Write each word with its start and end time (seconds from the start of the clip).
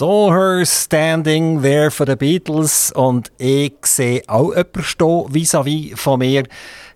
Saw 0.00 0.32
Her 0.32 0.64
Standing 0.64 1.60
There 1.60 1.90
von 1.90 2.06
den 2.06 2.16
Beatles 2.16 2.90
und 2.92 3.30
ich 3.36 3.74
sehe 3.84 4.22
auch 4.28 4.48
jemanden 4.48 4.82
stehen 4.82 5.26
vis-à-vis 5.28 5.94
von 5.94 6.20
mir. 6.20 6.44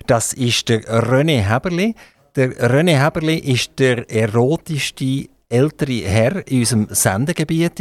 Das 0.06 0.32
ist 0.32 0.70
der 0.70 0.80
René 0.84 1.46
Heberli. 1.46 1.94
Der 2.34 2.52
René 2.52 2.98
Heberli 2.98 3.36
ist 3.36 3.72
der 3.78 4.10
erotischste 4.10 5.28
ältere 5.54 6.08
Herr 6.08 6.46
in 6.48 6.60
unserem 6.60 6.88
Sendegebiet. 6.90 7.80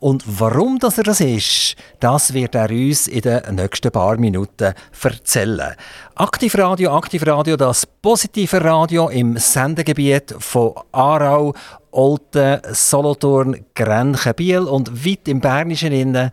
Und 0.00 0.24
warum 0.26 0.78
das 0.78 0.98
er 0.98 1.04
das 1.04 1.20
ist, 1.20 1.76
das 2.00 2.34
wird 2.34 2.54
er 2.54 2.70
uns 2.70 3.06
in 3.06 3.20
den 3.20 3.54
nächsten 3.54 3.92
paar 3.92 4.16
Minuten 4.16 4.74
erzählen. 5.02 5.74
Aktivradio, 6.16 6.96
Aktivradio, 6.96 7.56
das 7.56 7.86
positive 7.86 8.62
Radio 8.62 9.08
im 9.08 9.36
Sendegebiet 9.36 10.34
von 10.38 10.74
Aarau, 10.92 11.54
Olten, 11.92 12.60
Solothurn, 12.72 13.64
Grenchen, 13.74 14.34
Biel 14.34 14.60
und 14.60 15.04
weit 15.04 15.28
im 15.28 15.40
Bernischen 15.40 15.92
innen. 15.92 16.30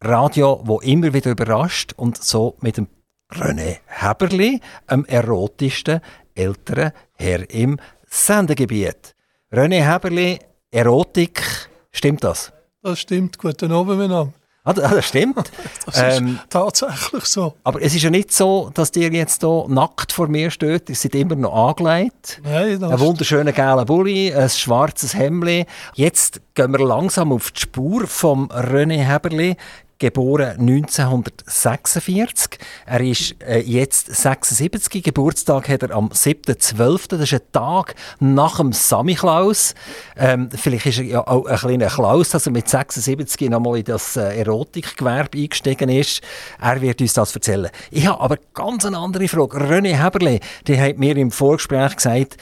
Radio, 0.00 0.60
wo 0.64 0.80
immer 0.80 1.12
wieder 1.12 1.30
überrascht 1.30 1.92
und 1.96 2.22
so 2.22 2.56
mit 2.60 2.76
dem 2.76 2.88
René 3.30 3.78
Heberli, 3.86 4.60
am 4.86 5.04
erotischsten 5.04 6.00
älteren 6.34 6.92
Herr 7.14 7.48
im 7.50 7.78
Sendegebiet. 8.08 9.14
René 9.52 9.82
Heberli, 9.84 10.38
Erotik, 10.70 11.42
stimmt 11.90 12.24
das? 12.24 12.50
Das 12.82 12.98
stimmt. 12.98 13.36
Guten 13.36 13.70
Abend 13.70 13.98
miteinander. 13.98 14.32
Ah, 14.64 14.72
das 14.72 15.08
stimmt. 15.08 15.50
Das 15.84 15.96
ist 15.96 16.20
ähm, 16.20 16.38
tatsächlich 16.48 17.24
so. 17.24 17.52
Aber 17.62 17.82
es 17.82 17.94
ist 17.94 18.02
ja 18.02 18.08
nicht 18.08 18.32
so, 18.32 18.70
dass 18.72 18.96
ihr 18.96 19.12
jetzt 19.12 19.42
hier 19.42 19.64
nackt 19.68 20.12
vor 20.12 20.28
mir 20.28 20.50
steht. 20.50 20.88
Ihr 20.88 20.94
seid 20.94 21.14
immer 21.16 21.34
noch 21.34 21.52
angelegt. 21.52 22.40
Nein, 22.44 22.80
das 22.80 22.92
Ein 22.92 23.00
wunderschöner 23.00 23.52
gelber 23.52 23.84
Bulli, 23.84 24.32
ein 24.32 24.48
schwarzes 24.48 25.14
Hemd. 25.14 25.66
Jetzt 25.96 26.40
gehen 26.54 26.72
wir 26.72 26.86
langsam 26.86 27.30
auf 27.30 27.50
die 27.50 27.60
Spur 27.60 28.06
vom 28.06 28.46
René 28.48 29.04
Heberli 29.04 29.56
geboren 30.02 30.58
1946. 30.58 32.58
Er 32.86 33.00
ist 33.00 33.36
äh, 33.40 33.60
jetzt 33.60 34.14
76. 34.14 35.04
Geburtstag 35.04 35.68
hat 35.68 35.84
er 35.84 35.92
am 35.92 36.08
7.12. 36.08 37.08
Das 37.08 37.20
ist 37.20 37.34
ein 37.34 37.40
Tag 37.52 37.94
nach 38.18 38.56
dem 38.56 38.72
Samichlaus. 38.72 39.76
Ähm, 40.16 40.48
vielleicht 40.50 40.86
ist 40.86 40.98
er 40.98 41.04
ja 41.04 41.26
auch 41.26 41.46
ein 41.46 41.56
kleiner 41.56 41.86
Klaus, 41.86 42.30
dass 42.30 42.46
er 42.46 42.52
mit 42.52 42.68
76 42.68 43.48
nochmal 43.48 43.78
in 43.78 43.84
das 43.84 44.16
äh, 44.16 44.40
Erotikgewerbe 44.40 45.38
eingestiegen 45.38 45.88
ist. 45.88 46.20
Er 46.60 46.80
wird 46.80 47.00
uns 47.00 47.12
das 47.12 47.32
erzählen. 47.32 47.70
Ich 47.92 48.08
habe 48.08 48.20
aber 48.20 48.38
ganz 48.54 48.84
eine 48.84 48.98
andere 48.98 49.28
Frage. 49.28 49.58
René 49.58 50.02
Heberle, 50.02 50.40
der 50.66 50.82
hat 50.82 50.98
mir 50.98 51.16
im 51.16 51.30
Vorgespräch 51.30 51.94
gesagt, 51.94 52.38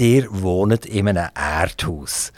der 0.00 0.26
wohnt 0.30 0.84
in 0.86 1.08
einem 1.08 1.28
Erdhaus. 1.36 2.32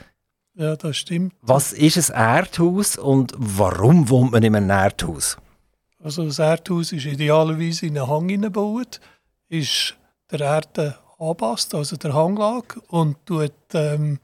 Ja, 0.57 0.75
das 0.75 0.97
stimmt. 0.97 1.35
Was 1.41 1.71
ist 1.71 2.11
ein 2.11 2.37
Erdhaus 2.37 2.97
und 2.97 3.31
warum 3.37 4.09
wohnt 4.09 4.31
man 4.31 4.41
in 4.41 4.55
einem 4.55 4.71
Erdhaus? 4.71 5.37
Also 6.03 6.25
das 6.25 6.39
Erdhaus 6.39 6.91
ist 6.91 7.05
idealerweise 7.05 7.85
in 7.85 7.97
einen 7.97 8.07
Hang 8.07 8.27
hineingebaut, 8.27 8.99
ist 9.49 9.95
der 10.31 10.41
Erde 10.41 10.97
anpasst, 11.19 11.75
also 11.75 11.95
der 11.95 12.13
Hanglage 12.13 12.81
und 12.87 13.23
tut 13.25 13.53
ähm, 13.73 14.19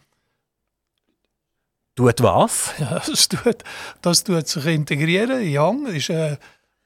Tut 1.96 2.24
was? 2.24 2.74
Ja, 2.80 3.00
das 3.06 3.30
tut, 3.30 3.58
das 4.02 4.24
tut 4.24 4.48
sich 4.48 4.66
integrieren 4.66 5.40
in 5.40 5.60
Hang. 5.60 5.86
ist 5.86 6.10
äh, 6.10 6.38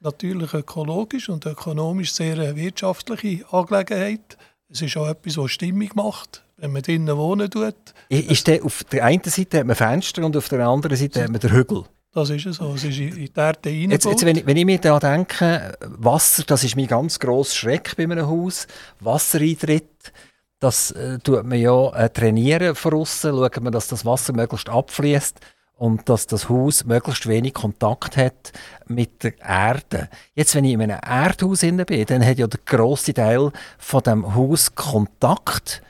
natürlich 0.01 0.53
ökologisch 0.53 1.29
und 1.29 1.45
ökonomisch 1.45 2.11
sehr 2.11 2.33
eine 2.33 2.57
wirtschaftliche 2.57 3.45
Angelegenheit. 3.53 4.37
Es 4.67 4.81
ist 4.81 4.97
auch 4.97 5.07
etwas, 5.07 5.37
was 5.37 5.51
Stimmung 5.51 5.89
macht 5.95 6.43
wenn 6.57 6.71
man 6.71 6.81
drinnen 6.81 7.15
wohnen 7.15 7.49
tut. 7.49 7.75
Ist 8.09 8.47
der, 8.47 8.63
auf 8.65 8.83
der 8.85 9.05
einen 9.05 9.23
Seite 9.23 9.59
hat 9.59 9.67
man 9.67 9.75
Fenster 9.75 10.25
und 10.25 10.35
auf 10.35 10.49
der 10.49 10.67
anderen 10.67 10.97
Seite 10.97 11.23
hat 11.23 11.29
man 11.29 11.39
den 11.39 11.51
Hügel? 11.51 11.83
Das 12.13 12.31
ist 12.31 12.47
es 12.47 12.55
so. 12.57 12.73
Es 12.73 12.83
ist 12.83 12.97
in 12.97 13.13
die 13.13 13.31
Erde 13.35 13.69
jetzt, 13.69 14.05
jetzt, 14.05 14.25
wenn, 14.25 14.37
ich, 14.37 14.45
wenn 14.45 14.57
ich 14.57 14.65
mir 14.65 14.79
daran 14.79 15.27
denke, 15.27 15.77
Wasser, 15.81 16.43
das 16.47 16.63
ist 16.63 16.75
mein 16.75 16.87
ganz 16.87 17.19
grosser 17.19 17.55
Schreck 17.55 17.95
bei 17.95 18.03
einem 18.03 18.25
Haus. 18.25 18.65
Wassereintritt, 18.99 20.13
das 20.59 20.91
äh, 20.91 21.19
tut 21.19 21.45
man 21.45 21.59
ja 21.59 21.93
äh, 21.93 22.09
trainieren 22.09 22.73
von 22.73 22.95
außen, 22.95 23.31
schaut 23.31 23.61
man, 23.61 23.71
dass 23.71 23.87
das 23.87 24.03
Wasser 24.03 24.33
möglichst 24.33 24.69
abfließt 24.69 25.39
und 25.75 26.09
dass 26.09 26.25
das 26.25 26.49
Haus 26.49 26.85
möglichst 26.85 27.27
wenig 27.27 27.53
Kontakt 27.53 28.17
hat 28.17 28.51
mit 28.87 29.23
der 29.23 29.39
Erde. 29.39 30.09
Jetzt, 30.33 30.55
wenn 30.55 30.65
ich 30.65 30.73
in 30.73 30.81
einem 30.81 30.99
Erdhaus 30.99 31.59
bin, 31.61 31.77
dann 31.77 32.25
hat 32.25 32.39
ja 32.39 32.47
der 32.47 32.59
grosse 32.65 33.13
Teil 33.13 33.51
von 33.77 34.01
dem 34.01 34.33
Haus 34.33 34.73
Kontakt 34.73 35.83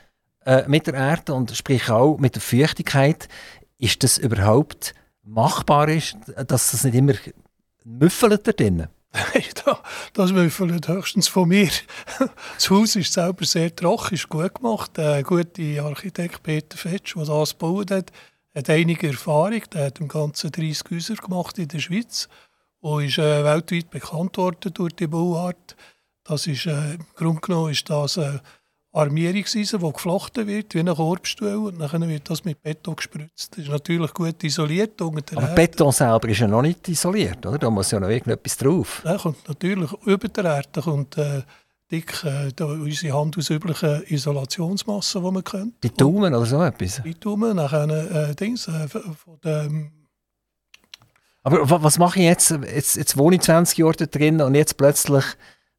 äh, 0.48 0.66
mit 0.66 0.86
der 0.86 0.94
Erde 0.94 1.34
und 1.34 1.54
sprich 1.54 1.90
auch 1.90 2.16
mit 2.16 2.34
der 2.34 2.40
Feuchtigkeit, 2.40 3.28
ist 3.76 4.02
das 4.02 4.16
überhaupt 4.16 4.94
machbar 5.22 5.90
ist, 5.90 6.16
dass 6.46 6.70
das 6.70 6.84
nicht 6.84 6.94
immer 6.94 7.12
müffelt 7.84 8.46
da 8.46 8.52
drinnen? 8.52 8.88
das 10.14 10.32
müffelt 10.32 10.88
höchstens 10.88 11.28
von 11.28 11.48
mir. 11.48 11.68
Das 12.54 12.70
Haus 12.70 12.96
ist 12.96 13.12
selber 13.12 13.44
sehr 13.44 13.76
trocken, 13.76 14.14
ist 14.14 14.30
gut 14.30 14.54
gemacht. 14.54 14.96
Der 14.96 15.22
gute 15.22 15.82
Architekt 15.82 16.42
Peter 16.42 16.78
Fetsch, 16.78 17.14
der 17.14 17.26
das 17.26 17.50
gebaut 17.50 17.90
hat, 17.90 18.10
hat 18.54 18.70
einige 18.70 19.08
Erfahrung. 19.08 19.62
Der 19.74 19.86
hat 19.86 20.00
im 20.00 20.08
Ganzen 20.08 20.50
30 20.50 20.82
Häuser 20.90 21.16
gemacht 21.16 21.58
in 21.58 21.68
der 21.68 21.78
Schweiz 21.78 22.26
und 22.80 23.04
ist 23.04 23.18
äh, 23.18 23.44
weltweit 23.44 23.90
bekannt 23.90 24.38
worden 24.38 24.72
durch 24.72 24.94
die 24.94 25.08
Bauart. 25.08 25.76
Das 26.24 26.46
ist, 26.46 26.64
äh, 26.64 26.94
Im 26.94 27.06
Grunde 27.14 27.40
genommen 27.42 27.72
ist 27.72 27.88
das 27.90 28.16
äh, 28.16 28.38
Armierungseisen, 28.92 29.80
die 29.80 29.92
geflochten 29.92 30.46
wird, 30.46 30.74
wie 30.74 30.80
ein 30.80 30.86
Korbstuhl, 30.86 31.54
und 31.54 31.78
dann 31.78 32.08
wird 32.08 32.28
das 32.30 32.44
mit 32.44 32.62
Beton 32.62 32.96
gespritzt. 32.96 33.52
Das 33.52 33.64
ist 33.64 33.70
natürlich 33.70 34.14
gut 34.14 34.42
isoliert. 34.42 35.00
Unter 35.00 35.36
Aber 35.36 35.48
Erde. 35.48 35.54
Beton 35.54 35.92
selber 35.92 36.28
ist 36.28 36.40
ja 36.40 36.48
noch 36.48 36.62
nicht 36.62 36.88
isoliert, 36.88 37.44
oder? 37.44 37.58
Da 37.58 37.70
muss 37.70 37.90
ja 37.90 38.00
noch 38.00 38.08
irgendetwas 38.08 38.56
drauf. 38.56 39.02
Ja, 39.04 39.18
kommt 39.18 39.46
natürlich 39.46 39.92
über 40.04 40.28
der 40.28 40.44
Erde 40.44 40.80
kommt 40.82 41.18
äh, 41.18 41.42
dick 41.90 42.24
äh, 42.24 42.62
unsere 42.62 43.18
handelsübliche 43.18 44.04
Isolationsmasse, 44.08 45.20
die 45.20 45.30
man 45.30 45.44
kennt. 45.44 45.80
Bitumen 45.80 46.34
oder 46.34 46.46
so 46.46 46.62
etwas? 46.62 47.02
Bitumen, 47.02 47.56
dann 47.56 47.90
äh, 47.90 48.34
Dings, 48.34 48.68
äh, 48.68 48.88
von 48.88 49.38
dem 49.44 49.92
aber 51.48 51.82
was 51.82 51.98
mache 51.98 52.18
ich 52.18 52.26
jetzt? 52.26 52.50
jetzt? 52.50 52.96
Jetzt 52.96 53.16
wohne 53.16 53.36
ich 53.36 53.42
20 53.42 53.78
Jahre 53.78 54.06
drin 54.06 54.42
und 54.42 54.54
jetzt 54.54 54.76
plötzlich 54.76 55.24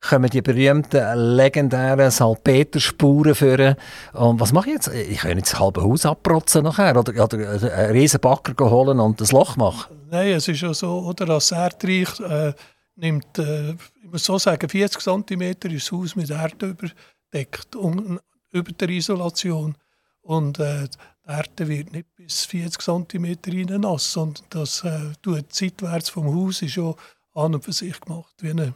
kommen 0.01 0.29
die 0.29 0.41
berühmten, 0.41 1.35
legendären 1.35 2.09
Salpeterspuren 2.09 3.35
führen. 3.35 3.75
Und 4.13 4.39
was 4.39 4.53
mache 4.53 4.69
ich 4.69 4.75
jetzt? 4.75 4.87
Ich 4.87 5.19
kann 5.19 5.35
nicht 5.35 5.51
das 5.51 5.59
halbe 5.59 5.83
Haus 5.83 6.05
abprotzen 6.05 6.63
nachher 6.63 6.95
oder, 6.95 7.23
oder 7.23 7.37
einen 7.37 7.91
riesen 7.91 8.19
Backer 8.19 8.69
holen 8.69 8.99
und 8.99 9.19
das 9.19 9.31
Loch 9.31 9.57
machen. 9.57 9.95
Nein, 10.09 10.31
es 10.31 10.47
ist 10.47 10.61
ja 10.61 10.73
so, 10.73 10.99
oder 10.99 11.25
das 11.25 11.51
Erdreich 11.51 12.19
äh, 12.21 12.53
nimmt, 12.95 13.37
äh, 13.37 13.71
ich 13.71 14.11
muss 14.11 14.23
so 14.23 14.37
sagen, 14.37 14.69
40 14.69 15.01
cm 15.01 15.41
ist 15.41 15.63
das 15.63 15.91
Haus 15.91 16.15
mit 16.15 16.29
Erde 16.29 16.67
überdeckt, 16.67 17.75
und, 17.75 18.19
über 18.51 18.71
der 18.71 18.89
Isolation. 18.89 19.75
Und 20.21 20.59
äh, 20.59 20.87
die 20.87 21.29
Erde 21.29 21.67
wird 21.67 21.91
nicht 21.91 22.15
bis 22.15 22.45
40 22.45 22.81
cm 22.81 23.37
rein 23.47 23.81
nass, 23.81 24.11
sondern 24.11 24.43
das 24.49 24.83
äh, 24.83 25.11
tut 25.21 25.53
seitwärts 25.53 26.09
vom 26.09 26.33
Haus 26.33 26.61
ist 26.61 26.73
schon 26.73 26.95
an 27.33 27.53
und 27.53 27.63
für 27.63 27.73
sich 27.73 27.99
gemacht, 27.99 28.33
wie 28.39 28.51
eine 28.51 28.73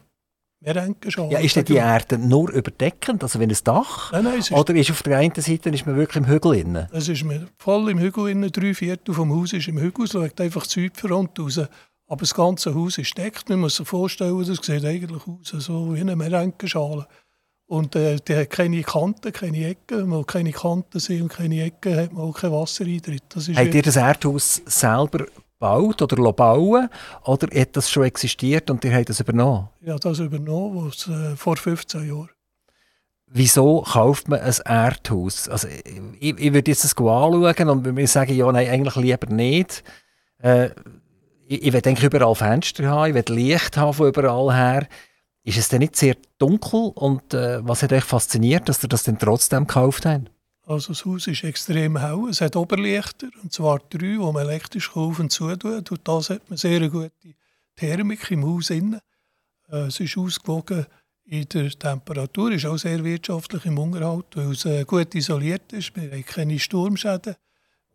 ja, 0.65 1.39
ist 1.39 1.55
denn 1.55 1.65
die 1.65 1.75
Erde 1.75 2.17
nur 2.17 2.49
überdeckend, 2.51 3.21
also 3.21 3.39
wie 3.39 3.43
ein 3.43 3.57
Dach? 3.63 4.11
Nein, 4.11 4.23
nein, 4.23 4.39
ist 4.39 4.51
Oder 4.51 4.73
ist 4.75 4.91
auf 4.91 5.03
der 5.03 5.17
einen 5.17 5.35
Seite 5.35 5.69
ist 5.69 5.85
man 5.85 5.97
wirklich 5.97 6.23
im 6.23 6.27
Hügel 6.27 6.55
innen? 6.55 6.87
Es 6.91 7.09
ist 7.09 7.25
voll 7.57 7.89
im 7.89 7.99
Hügel 7.99 8.29
innen, 8.29 8.51
drei 8.51 8.73
Viertel 8.73 9.13
vom 9.13 9.33
Haus 9.33 9.51
ist 9.53 9.67
im 9.67 9.77
Hügel, 9.77 10.05
es 10.05 10.11
schaut 10.11 10.39
einfach 10.39 10.65
die 10.65 10.69
Südfront 10.69 11.37
raus. 11.39 11.59
Aber 12.07 12.19
das 12.19 12.33
ganze 12.33 12.75
Haus 12.75 12.97
ist 12.97 13.17
deckt. 13.17 13.49
Man 13.49 13.61
muss 13.61 13.77
sich 13.77 13.87
vorstellen, 13.87 14.37
das 14.45 14.57
sieht 14.57 14.85
eigentlich 14.85 15.23
aus 15.27 15.49
so 15.49 15.95
wie 15.95 16.01
eine 16.01 16.15
Merenkenschale. 16.15 17.07
Und 17.65 17.95
äh, 17.95 18.17
die 18.17 18.35
hat 18.35 18.49
keine 18.49 18.83
Kanten, 18.83 19.31
keine 19.31 19.69
Ecken. 19.69 20.11
Wo 20.11 20.23
keine 20.23 20.51
Kanten 20.51 20.99
sind 20.99 21.23
und 21.23 21.29
keine 21.29 21.63
Ecken, 21.63 21.95
hat 21.95 22.13
man 22.13 22.25
auch 22.25 22.33
kein 22.33 22.51
Wassereintritt. 22.51 23.23
Das 23.29 23.47
Habt 23.49 23.73
ihr 23.73 23.81
das 23.81 23.95
Erdhaus 23.95 24.61
selber 24.65 25.25
gebaut 25.63 26.01
oder 26.01 26.33
bauen 26.33 26.89
oder 27.23 27.47
hat 27.59 27.75
das 27.75 27.89
schon 27.89 28.03
existiert 28.03 28.69
und 28.69 28.83
ihr 28.83 28.93
habt 28.93 29.09
das 29.09 29.19
übernommen? 29.19 29.69
Ja, 29.81 29.97
das 29.97 30.19
übernommen 30.19 30.87
was, 30.87 31.07
äh, 31.07 31.35
vor 31.35 31.55
15 31.55 32.07
Jahren. 32.07 32.29
Wieso 33.27 33.81
kauft 33.81 34.27
man 34.27 34.41
ein 34.41 34.53
Erdhaus? 34.65 35.49
Also, 35.49 35.67
ich, 36.19 36.37
ich 36.37 36.53
würde 36.53 36.69
jetzt 36.69 36.83
das 36.83 36.95
anschauen 36.95 37.69
und 37.69 37.85
würde 37.85 38.07
sagen, 38.07 38.35
ja, 38.35 38.51
nein, 38.51 38.69
eigentlich 38.69 38.95
lieber 38.95 39.27
nicht. 39.33 39.83
Äh, 40.39 40.69
ich, 41.47 41.63
ich 41.63 41.73
will 41.73 41.81
eigentlich 41.83 42.03
überall 42.03 42.35
Fenster 42.35 42.87
haben, 42.87 43.15
ich 43.15 43.15
will 43.15 43.35
Licht 43.35 43.77
haben 43.77 43.93
von 43.93 44.09
überall 44.09 44.53
her. 44.53 44.87
Ist 45.43 45.57
es 45.57 45.67
denn 45.67 45.79
nicht 45.79 45.95
sehr 45.95 46.15
dunkel 46.37 46.91
und 46.93 47.33
äh, 47.33 47.67
was 47.67 47.83
hat 47.83 47.91
euch 47.91 48.03
fasziniert, 48.03 48.69
dass 48.69 48.83
ihr 48.83 48.89
das 48.89 49.03
denn 49.03 49.17
trotzdem 49.17 49.65
gekauft 49.67 50.05
habt? 50.05 50.29
Also 50.65 50.93
das 50.93 51.03
Haus 51.05 51.27
ist 51.27 51.43
extrem 51.43 51.97
hell. 51.97 52.29
Es 52.29 52.39
hat 52.41 52.55
Oberlichter, 52.55 53.27
und 53.41 53.51
zwar 53.51 53.79
drei, 53.89 53.97
die 53.99 54.17
man 54.17 54.37
elektrisch 54.37 54.95
auf 54.95 55.19
und 55.19 55.31
zu 55.31 55.53
tut. 55.57 55.91
Und 55.91 56.01
das 56.07 56.29
hat 56.29 56.49
man 56.49 56.57
sehr 56.57 56.87
gute 56.89 57.11
Thermik 57.75 58.31
im 58.31 58.45
Haus. 58.45 58.69
Innen. 58.69 58.99
Äh, 59.69 59.87
es 59.87 59.99
ist 59.99 60.17
ausgewogen 60.17 60.85
in 61.25 61.47
der 61.49 61.69
Temperatur, 61.71 62.51
ist 62.51 62.65
auch 62.65 62.77
sehr 62.77 63.03
wirtschaftlich 63.03 63.65
im 63.65 63.77
Unterhalt, 63.77 64.25
weil 64.35 64.51
es 64.51 64.65
äh, 64.65 64.83
gut 64.85 65.13
isoliert 65.15 65.71
ist. 65.73 65.95
Wir 65.95 66.11
haben 66.11 66.25
keine 66.25 66.59
Sturmschäden. 66.59 67.35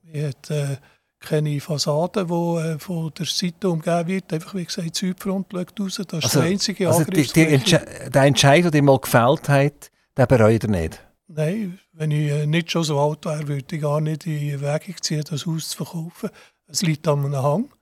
Wir 0.02 0.28
haben 0.28 0.72
äh, 0.72 0.76
keine 1.20 1.60
Fassade, 1.60 2.24
die 2.26 2.78
von 2.78 3.12
der 3.18 3.26
Seite 3.26 3.68
umgeben 3.70 4.08
wird. 4.08 4.32
Einfach 4.32 4.54
wie 4.54 4.64
gesagt, 4.64 4.88
die 4.88 5.06
Südfront 5.06 5.46
schaut 5.52 5.80
raus. 5.80 5.94
Das 5.96 6.06
ist 6.06 6.24
Also- 6.24 6.40
der 6.40 6.48
einzige 6.50 6.88
Also 6.88 7.04
die, 7.04 7.26
die 7.26 7.46
Entsche 7.46 7.84
der 8.12 8.22
Entscheid, 8.22 8.64
den 8.64 8.74
ihr 8.74 8.82
mal 8.82 8.98
gefällt 8.98 9.48
habt, 9.48 9.90
den 10.16 10.26
bereut 10.26 10.64
ihr 10.64 10.70
nicht? 10.70 11.02
Nein, 11.30 11.78
wenn 11.92 12.10
ich 12.10 12.30
äh, 12.30 12.46
nicht 12.46 12.70
schon 12.70 12.84
so 12.84 12.98
alt 12.98 13.26
wäre, 13.26 13.46
würde 13.46 13.76
ich 13.76 13.82
gar 13.82 14.00
nicht 14.00 14.26
in 14.26 14.48
Erwägung 14.48 14.96
ziehen, 15.02 15.22
das 15.28 15.44
Haus 15.44 15.68
zu 15.68 15.76
verkaufen. 15.76 16.30
Es 16.66 16.80
liegt 16.80 17.06
an 17.06 17.22
einem 17.22 17.42
Hang. 17.42 17.74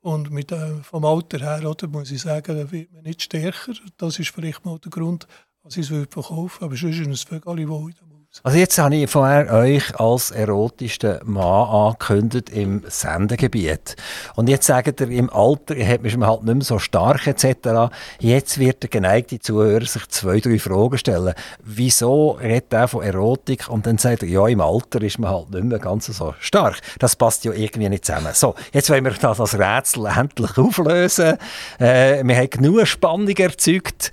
Und 0.00 0.30
mit, 0.30 0.52
äh, 0.52 0.76
vom 0.82 1.04
Alter 1.04 1.40
her 1.40 1.68
oder, 1.68 1.88
muss 1.88 2.12
ich 2.12 2.22
sagen, 2.22 2.70
wird 2.70 2.92
man 2.92 3.02
nicht 3.02 3.22
stärker. 3.22 3.72
Das 3.96 4.20
ist 4.20 4.30
vielleicht 4.30 4.64
mal 4.64 4.78
der 4.78 4.90
Grund, 4.90 5.26
dass 5.64 5.76
ich 5.76 5.90
es 5.90 6.06
verkaufen 6.08 6.60
würde. 6.60 6.64
Aber 6.66 6.76
sonst 6.76 6.98
ist 7.00 7.08
es 7.08 7.22
Vögel 7.24 7.68
wohl 7.68 7.90
in 7.90 7.96
dem. 7.96 8.13
Also 8.42 8.58
jetzt 8.58 8.76
habe 8.78 8.96
ich 8.96 9.08
vorher 9.08 9.50
euch 9.54 9.98
als 9.98 10.32
erotischsten 10.32 11.20
Mann 11.24 11.68
angekündigt 11.68 12.50
im 12.50 12.82
Sendegebiet. 12.88 13.94
Und 14.34 14.48
jetzt 14.48 14.66
sagt 14.66 15.00
ihr, 15.00 15.08
im 15.08 15.30
Alter 15.30 15.76
hat 15.76 16.02
man 16.02 16.26
halt 16.26 16.42
nicht 16.42 16.54
mehr 16.54 16.64
so 16.64 16.80
stark 16.80 17.28
etc. 17.28 17.94
Jetzt 18.18 18.58
wird 18.58 18.82
der 18.82 18.90
geneigte 18.90 19.38
Zuhörer 19.38 19.86
sich 19.86 20.08
zwei, 20.08 20.40
drei 20.40 20.58
Fragen 20.58 20.98
stellen. 20.98 21.32
Wieso 21.62 22.32
redet 22.32 22.72
er 22.72 22.88
von 22.88 23.04
Erotik? 23.04 23.68
Und 23.68 23.86
dann 23.86 23.98
sagt 23.98 24.24
er, 24.24 24.28
ja, 24.28 24.48
im 24.48 24.60
Alter 24.60 25.00
ist 25.00 25.20
man 25.20 25.30
halt 25.30 25.50
nicht 25.50 25.64
mehr 25.64 25.78
ganz 25.78 26.06
so 26.06 26.34
stark. 26.40 26.80
Das 26.98 27.14
passt 27.14 27.44
ja 27.44 27.52
irgendwie 27.52 27.88
nicht 27.88 28.04
zusammen. 28.04 28.32
So, 28.34 28.56
jetzt 28.72 28.90
wollen 28.90 29.04
wir 29.04 29.12
das 29.12 29.40
als 29.40 29.58
Rätsel 29.58 30.06
endlich 30.06 30.58
auflösen. 30.58 31.38
Äh, 31.78 32.22
wir 32.24 32.36
haben 32.36 32.50
genug 32.50 32.86
Spannung 32.86 33.28
erzeugt. 33.28 34.10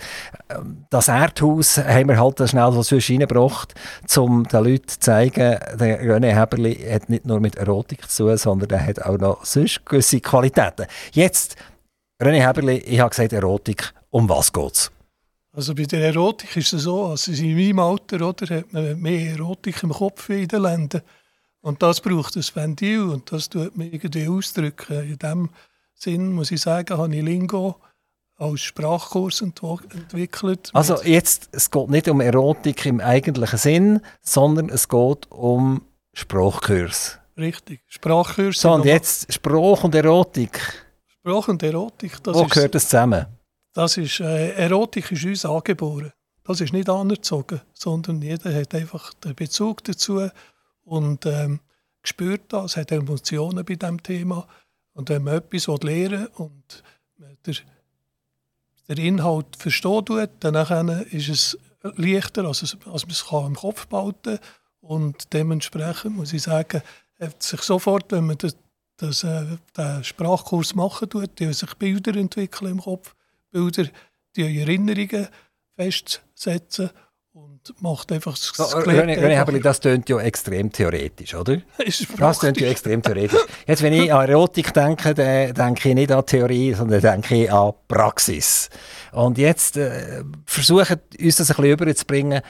Das 0.90 1.08
Erdhaus 1.08 1.78
haben 1.78 2.10
wir 2.10 2.20
halt 2.20 2.50
schnell 2.50 2.72
so 2.72 2.84
zwischen 2.84 3.18
reingebracht, 3.18 3.74
um 4.18 4.48
den 4.48 4.64
Leuten 4.64 4.88
zu 4.88 5.00
zeigen, 5.00 5.60
der 5.80 6.04
René 6.04 6.34
Heberli 6.34 6.76
hat 6.76 7.10
nicht 7.10 7.26
nur 7.26 7.40
mit 7.40 7.56
Erotik 7.56 8.10
zu 8.10 8.26
tun, 8.26 8.38
sondern 8.38 8.70
er 8.70 8.86
hat 8.86 9.02
auch 9.02 9.18
noch 9.18 9.46
sonst 9.46 9.86
gewisse 9.86 10.20
Qualitäten. 10.20 10.86
Jetzt, 11.14 11.56
René 12.22 12.46
Heberli, 12.46 12.78
ich 12.78 13.00
habe 13.00 13.10
gesagt 13.10 13.34
Erotik, 13.34 13.94
um 14.10 14.28
was 14.30 14.52
geht's? 14.52 14.92
Also 15.54 15.76
bei 15.76 15.84
der 15.84 16.06
Erotik 16.08 16.56
ist 16.56 16.72
es 16.74 16.84
so, 16.84 17.08
also 17.08 17.32
in 17.32 17.56
meinem 17.56 17.80
Alter 17.80 18.28
oder, 18.28 18.56
hat 18.56 18.72
man 18.72 19.00
mehr 19.00 19.32
Erotik 19.32 19.84
im 19.84 19.92
Kopf 19.92 20.30
in 20.30 20.48
den 20.48 20.62
Ländern. 20.62 21.02
Und 21.62 21.84
das 21.84 22.02
braucht 22.02 22.36
ein 22.36 22.44
Ventil 22.54 23.04
und 23.04 23.32
das 23.32 23.50
tut 23.50 23.78
man 23.78 23.92
irgendwie 23.92 24.28
ausdrücken. 24.28 25.04
In 25.04 25.20
dem 25.20 25.50
Sinn 25.94 26.34
muss 26.34 26.52
ich 26.52 26.62
sagen, 26.62 26.98
habe 26.98 27.16
ich 27.16 27.22
Lingo 27.22 27.76
als 28.42 28.62
Sprachkurs 28.62 29.42
entwickelt. 29.42 30.72
Also 30.74 31.02
jetzt, 31.04 31.50
es 31.52 31.70
geht 31.70 31.90
nicht 31.90 32.08
um 32.08 32.22
Erotik 32.22 32.86
im 32.88 33.00
eigentlichen 33.00 33.60
Sinn, 33.60 34.02
sondern 34.22 34.70
es 34.70 34.90
geht 34.90 35.32
um 35.32 35.84
Sprachkurs. 36.14 37.20
Richtig. 37.38 37.82
Sprachkurs. 37.88 38.60
So, 38.60 38.74
und 38.74 38.86
jetzt 38.86 39.32
Sprach 39.32 39.84
und 39.84 39.94
Erotik. 39.94 40.60
Sprach 41.08 41.48
und 41.48 41.62
Erotik, 41.62 42.22
das 42.24 42.36
Wo 42.36 42.44
ist, 42.44 42.52
gehört 42.52 42.76
das 42.76 42.90
zusammen? 42.90 43.28
das 43.74 43.98
ist 43.98 44.20
äh, 44.20 44.54
Erotik 44.54 45.12
ist 45.12 45.24
uns 45.24 45.46
angeboren. 45.46 46.12
Das 46.44 46.60
ist 46.60 46.74
nicht 46.74 46.90
anerzogen, 46.90 47.62
sondern 47.74 48.22
jeder 48.22 48.54
hat 48.54 48.74
einfach 48.74 49.14
den 49.14 49.36
Bezug 49.36 49.84
dazu 49.84 50.28
und 50.84 51.26
ähm, 51.28 51.60
spürt 52.04 52.52
das, 52.52 52.76
hat 52.76 52.92
Emotionen 52.92 53.64
bei 53.64 53.76
diesem 53.76 54.02
Thema. 54.02 54.48
Und 54.94 55.10
wenn 55.10 55.24
man 55.24 55.36
etwas 55.36 55.68
lernen 55.84 56.22
will 56.22 56.30
und 56.36 56.84
der, 57.46 57.54
der 58.96 59.06
Inhalt 59.06 59.56
verstehen 59.56 60.06
tut, 60.06 60.30
dann 60.40 60.90
ist 61.12 61.30
es 61.30 61.58
leichter, 61.82 62.46
als, 62.46 62.62
es, 62.62 62.78
als 62.86 63.04
man 63.04 63.12
es 63.12 63.26
kann 63.26 63.46
im 63.48 63.56
Kopf 63.56 63.88
behalten 63.88 64.38
kann. 64.38 64.40
Und 64.82 65.34
dementsprechend 65.34 66.16
muss 66.16 66.34
ich 66.34 66.44
sagen, 66.44 66.82
hat 67.20 67.42
sich 67.42 67.62
sofort, 67.62 68.12
wenn 68.12 68.26
man 68.26 68.38
das, 68.38 68.58
das, 68.98 69.24
äh, 69.24 69.58
den 69.78 70.04
Sprachkurs 70.04 70.76
machen 70.76 71.10
tut, 71.10 71.40
die 71.40 71.54
sich 71.54 71.74
Bilder 71.76 72.16
entwickeln 72.16 72.72
im 72.72 72.82
Kopf, 72.82 73.16
Bilder, 73.52 73.86
die 74.36 74.60
Erinnerungen 74.60 75.28
festsetzen 75.76 76.90
und 77.34 77.82
macht 77.82 78.12
einfach 78.12 78.34
das 78.34 78.52
So, 78.54 78.66
Skelett 78.66 79.18
René, 79.18 79.46
René 79.46 79.62
das 79.62 79.80
tönt 79.80 80.10
ja 80.10 80.20
extrem 80.20 80.70
theoretisch, 80.70 81.34
oder? 81.34 81.62
Das 82.18 82.40
tönt 82.40 82.60
ja 82.60 82.68
extrem 82.68 83.02
theoretisch. 83.02 83.40
Jetzt, 83.66 83.82
wenn 83.84 83.94
ich 83.94 84.14
an 84.14 84.28
Erotik 84.28 84.74
denke, 84.74 85.14
dann 85.14 85.54
denke 85.54 85.90
ich 85.90 85.96
nicht 85.96 86.12
an 86.12 86.26
Theorie, 86.26 86.74
sondern 86.74 87.00
denke 87.00 87.44
ich 87.44 87.52
an 87.52 87.72
Praxis. 87.88 88.70
Und 89.14 89.38
jetzt 89.38 89.78
äh, 89.78 90.24
versuchen 90.46 91.00
uns 91.20 91.36
das 91.38 91.52
ein 91.52 91.56
bisschen 91.56 91.72
überzubringen. 91.72 92.42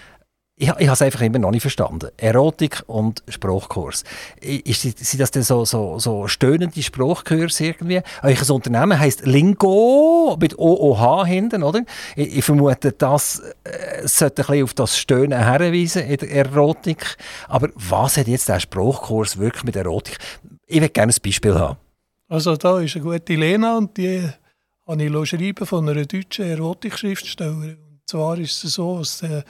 Ich, 0.62 0.68
ich 0.68 0.74
habe 0.88 0.92
es 0.94 1.02
einfach 1.02 1.22
immer 1.22 1.40
noch 1.40 1.50
nicht 1.50 1.64
verstanden. 1.64 2.10
Erotik 2.18 2.84
und 2.86 3.24
Sprachkurs. 3.28 4.04
I- 4.44 4.62
Ist, 4.64 4.82
sind 4.84 5.20
das 5.20 5.32
denn 5.32 5.42
so, 5.42 5.66
so, 5.66 5.98
so 5.98 6.28
stöhnende 6.28 6.84
Sprachkurse 6.84 7.66
irgendwie? 7.66 8.02
Euer 8.22 8.50
Unternehmen 8.52 9.00
heisst 9.00 9.26
Lingo 9.26 10.38
mit 10.40 10.60
OOH 10.60 11.26
hinten, 11.26 11.64
oder? 11.64 11.82
Ich, 12.16 12.38
ich 12.38 12.46
vermute, 12.46 12.92
das 12.92 13.42
äh, 13.64 14.08
sollte 14.08 14.44
ein 14.44 14.48
bisschen 14.48 14.64
auf 14.66 14.74
das 14.76 15.00
Stöhnen 15.00 15.40
herweisen 15.44 16.04
in 16.04 16.18
der 16.18 16.30
Erotik. 16.32 17.18
Aber 17.48 17.70
was 17.74 18.18
hat 18.18 18.28
jetzt 18.28 18.48
der 18.48 18.60
Sprachkurs 18.60 19.40
wirklich 19.40 19.64
mit 19.64 19.76
Erotik? 19.76 20.20
Ich 20.68 20.76
würde 20.80 20.90
gerne 20.90 21.12
ein 21.12 21.22
Beispiel 21.26 21.56
haben. 21.56 21.78
Also 22.30 22.56
da 22.56 22.80
ist 22.80 22.96
eine 22.96 23.04
gute 23.04 23.34
Lena 23.34 23.80
und 23.80 23.98
die 23.98 24.30
habe 24.88 25.04
ich 25.04 25.30
schreiben 25.30 25.66
von 25.66 25.90
einer 25.90 26.06
deutschen 26.06 26.46
Erotikschriftstellerin. 26.46 27.78
Und 27.78 28.02
zwar 28.06 28.38
ist 28.38 28.64
es 28.64 28.76
so, 28.76 29.00
dass 29.00 29.24
äh, 29.24 29.42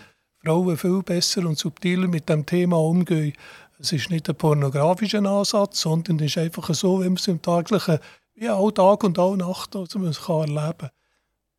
Frauen 0.44 0.78
viel 0.78 1.04
besser 1.04 1.46
und 1.46 1.58
subtiler 1.58 2.08
mit 2.08 2.28
dem 2.28 2.46
Thema 2.46 2.78
umgehen. 2.78 3.34
Es 3.80 3.92
ist 3.92 4.10
nicht 4.10 4.28
ein 4.30 4.36
pornografischer 4.36 5.24
Ansatz, 5.24 5.82
sondern 5.82 6.18
es 6.20 6.28
ist 6.28 6.38
einfach 6.38 6.74
so, 6.74 7.02
wie 7.02 7.06
man 7.06 7.16
es 7.16 7.28
im 7.28 7.42
Taglichen, 7.42 8.00
wie 8.36 8.50
all 8.50 8.72
Tag 8.72 9.04
und 9.04 9.20
all 9.20 9.38
Nacht, 9.38 9.76
also 9.76 10.00
man 10.00 10.10
es 10.10 10.22
kann 10.22 10.56
erleben. 10.56 10.90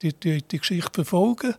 Die, 0.02 0.12
die, 0.12 0.42
die 0.42 0.58
Geschichte 0.58 1.04
verfolgen. 1.04 1.54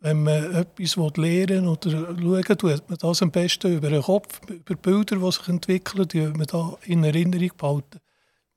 Wenn 0.00 0.24
man 0.24 0.54
etwas 0.54 0.96
lernen 1.16 1.68
oder 1.68 1.90
schauen 1.90 2.58
tut 2.58 2.90
man 2.90 2.98
das 2.98 3.22
am 3.22 3.30
besten 3.30 3.76
über 3.76 3.88
den 3.88 4.02
Kopf, 4.02 4.40
über 4.48 4.74
Bilder, 4.74 5.16
die 5.16 5.32
sich 5.32 5.48
entwickeln, 5.48 6.08
die 6.08 6.20
man 6.20 6.46
da 6.46 6.76
in 6.84 7.04
Erinnerung 7.04 7.50
behalten. 7.56 8.00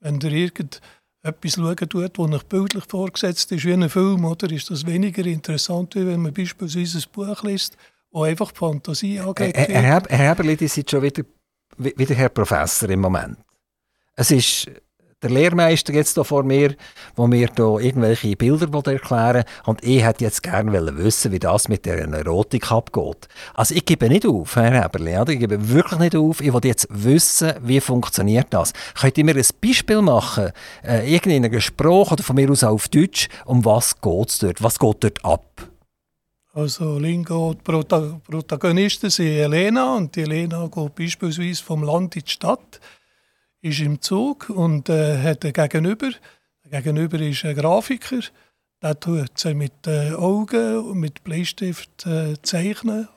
Wenn 0.00 0.20
ihr 0.20 0.32
irgendetwas 0.32 1.52
schauen 1.54 1.76
tut, 1.76 2.18
das 2.18 2.32
euch 2.32 2.44
bildlich 2.44 2.84
vorgesetzt 2.86 3.50
ist, 3.52 3.64
wie 3.64 3.72
ein 3.72 3.88
Film, 3.88 4.24
oder, 4.24 4.50
ist 4.50 4.70
das 4.70 4.86
weniger 4.86 5.24
interessant, 5.24 5.94
wie 5.94 6.06
wenn 6.06 6.20
man 6.20 6.34
beispielsweise 6.34 6.98
ein 6.98 7.12
Buch 7.12 7.42
liest, 7.44 7.76
wo 8.10 8.22
einfach 8.24 8.52
die 8.52 8.58
Fantasie 8.58 9.20
angeht. 9.20 9.56
Herr, 9.56 9.66
Herr, 9.82 10.02
Herr 10.08 10.28
Heberli, 10.30 10.56
die 10.56 10.68
sind 10.68 10.90
schon 10.90 11.02
wieder, 11.02 11.22
wi- 11.76 11.94
wieder 11.96 12.14
Herr 12.14 12.28
Professor 12.30 12.88
im 12.88 13.00
Moment. 13.00 13.38
Es 14.16 14.30
ist 14.30 14.70
der 15.20 15.30
Lehrmeister 15.30 15.92
jetzt 15.92 16.14
hier 16.14 16.22
vor 16.24 16.44
mir, 16.44 16.76
wo 17.16 17.26
mir 17.26 17.48
da 17.48 17.78
irgendwelche 17.78 18.36
Bilder 18.36 18.72
will 18.72 18.92
erklären 18.94 19.42
und 19.66 19.82
ich 19.82 20.04
hätte 20.04 20.22
jetzt 20.24 20.44
gerne 20.44 20.96
wissen, 20.96 21.32
wie 21.32 21.40
das 21.40 21.68
mit 21.68 21.86
der 21.86 21.98
Erotik 21.98 22.70
abgeht. 22.70 23.26
Also 23.54 23.74
ich 23.74 23.84
gebe 23.84 24.08
nicht 24.08 24.24
auf, 24.26 24.54
Herr 24.54 24.80
Heberli, 24.80 25.16
oder? 25.18 25.32
ich 25.32 25.40
gebe 25.40 25.68
wirklich 25.70 25.98
nicht 25.98 26.14
auf. 26.14 26.40
Ich 26.40 26.52
will 26.54 26.60
jetzt 26.64 26.86
wissen, 26.90 27.52
wie 27.62 27.80
funktioniert 27.80 28.46
das. 28.50 28.72
Könnt 28.94 29.18
ihr 29.18 29.24
mir 29.24 29.34
ein 29.34 29.46
Beispiel 29.60 30.02
machen, 30.02 30.52
äh, 30.84 31.12
irgendwie 31.12 31.36
in 31.36 31.44
einem 31.44 31.52
Gespräch 31.52 32.12
oder 32.12 32.22
von 32.22 32.36
mir 32.36 32.48
aus 32.50 32.62
auf 32.62 32.88
Deutsch, 32.88 33.28
um 33.44 33.64
was 33.64 34.00
geht 34.00 34.28
es 34.28 34.38
dort? 34.38 34.62
Was 34.62 34.78
geht 34.78 34.96
dort 35.02 35.24
ab? 35.24 35.67
Also 36.54 36.98
Lingo, 36.98 37.54
die 37.54 37.62
Prota 37.62 38.20
Protagonisten 38.24 39.10
sind 39.10 39.26
Elena 39.26 39.96
und 39.96 40.16
die 40.16 40.22
Elena 40.22 40.66
geht 40.66 40.94
beispielsweise 40.94 41.62
vom 41.62 41.82
Land 41.82 42.16
in 42.16 42.22
die 42.22 42.30
Stadt, 42.30 42.80
ist 43.60 43.80
im 43.80 44.00
Zug 44.00 44.48
und 44.50 44.88
äh, 44.88 45.22
hat 45.22 45.44
einen 45.44 45.52
Gegenüber. 45.52 46.10
Der 46.64 46.82
Gegenüber 46.82 47.20
ist 47.20 47.44
ein 47.44 47.54
Grafiker, 47.54 48.20
der 48.82 48.98
tut 48.98 49.38
sie 49.38 49.54
mit 49.54 49.86
äh, 49.86 50.12
Augen 50.12 50.78
und 50.78 50.98
mit 50.98 51.22
Bleistift 51.22 52.06
äh, 52.06 52.34
zeichnen. 52.42 53.08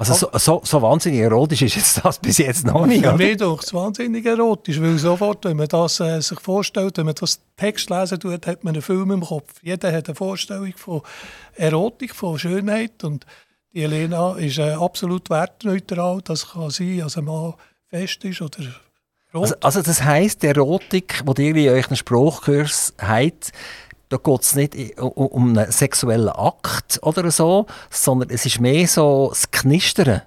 Also 0.00 0.14
so, 0.14 0.30
so, 0.38 0.62
so 0.64 0.80
wahnsinnig 0.80 1.20
erotisch 1.20 1.60
ist 1.60 1.76
jetzt 1.76 2.02
das 2.02 2.18
bis 2.18 2.38
jetzt 2.38 2.64
noch 2.64 2.86
nicht. 2.86 3.02
Für 3.02 3.08
oder? 3.08 3.16
mich 3.18 3.36
doch 3.36 3.62
es 3.62 3.74
wahnsinnig 3.74 4.24
erotisch, 4.24 4.80
weil 4.80 4.96
sofort, 4.96 5.44
wenn 5.44 5.58
man 5.58 5.68
das 5.68 6.00
äh, 6.00 6.22
sich 6.22 6.40
vorstellt, 6.40 6.96
wenn 6.96 7.04
man 7.04 7.14
das 7.16 7.38
Text 7.54 7.90
lesen 7.90 8.18
tut, 8.18 8.46
hat 8.46 8.64
man 8.64 8.72
einen 8.72 8.80
Film 8.80 9.10
im 9.10 9.20
Kopf. 9.20 9.52
Jeder 9.60 9.92
hat 9.92 10.08
eine 10.08 10.14
Vorstellung 10.14 10.72
von 10.74 11.02
Erotik, 11.54 12.14
von 12.14 12.38
Schönheit 12.38 13.04
und 13.04 13.26
die 13.74 13.82
Elena 13.82 14.36
ist 14.36 14.56
äh, 14.56 14.72
absolut 14.72 15.28
wertneutral. 15.28 16.22
Das 16.24 16.52
kann 16.52 16.70
sein, 16.70 17.02
als 17.02 17.18
ein 17.18 17.26
Mann 17.26 17.52
fest 17.90 18.24
ist 18.24 18.40
oder 18.40 18.60
rot. 19.34 19.42
Also, 19.42 19.54
also 19.60 19.82
das 19.82 20.02
heisst, 20.02 20.42
die 20.42 20.46
Erotik, 20.46 21.22
die 21.36 21.42
ihr 21.42 21.56
in 21.56 21.68
euren 21.68 21.96
Sprachkurs 21.96 22.94
habt, 22.96 23.52
da 24.10 24.16
geht 24.16 24.42
es 24.42 24.54
nicht 24.54 25.00
um, 25.00 25.56
einen 25.56 25.70
sexuellen 25.70 26.28
Akt 26.28 26.98
oder 27.02 27.30
so, 27.30 27.66
sondern 27.90 28.30
es 28.30 28.44
ist 28.44 28.60
mehr 28.60 28.86
so 28.86 29.28
das 29.30 29.50
Knistern. 29.50 30.22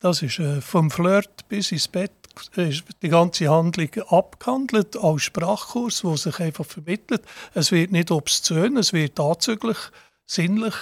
Das 0.00 0.20
ist 0.22 0.38
äh, 0.38 0.60
vom 0.60 0.90
Flirt 0.90 1.48
bis 1.48 1.72
ins 1.72 1.88
Bett 1.88 2.12
ist 2.56 2.84
die 3.00 3.08
ganze 3.08 3.48
Handlung 3.48 3.88
abgehandelt 4.08 4.96
als 4.96 5.22
Sprachkurs, 5.22 6.04
wo 6.04 6.16
sich 6.16 6.38
einfach 6.38 6.66
vermittelt. 6.66 7.22
Es 7.54 7.72
wird 7.72 7.92
nicht 7.92 8.10
obszön, 8.10 8.76
es 8.76 8.92
wird 8.92 9.18
anzüglich, 9.18 9.78
sinnlich 10.26 10.74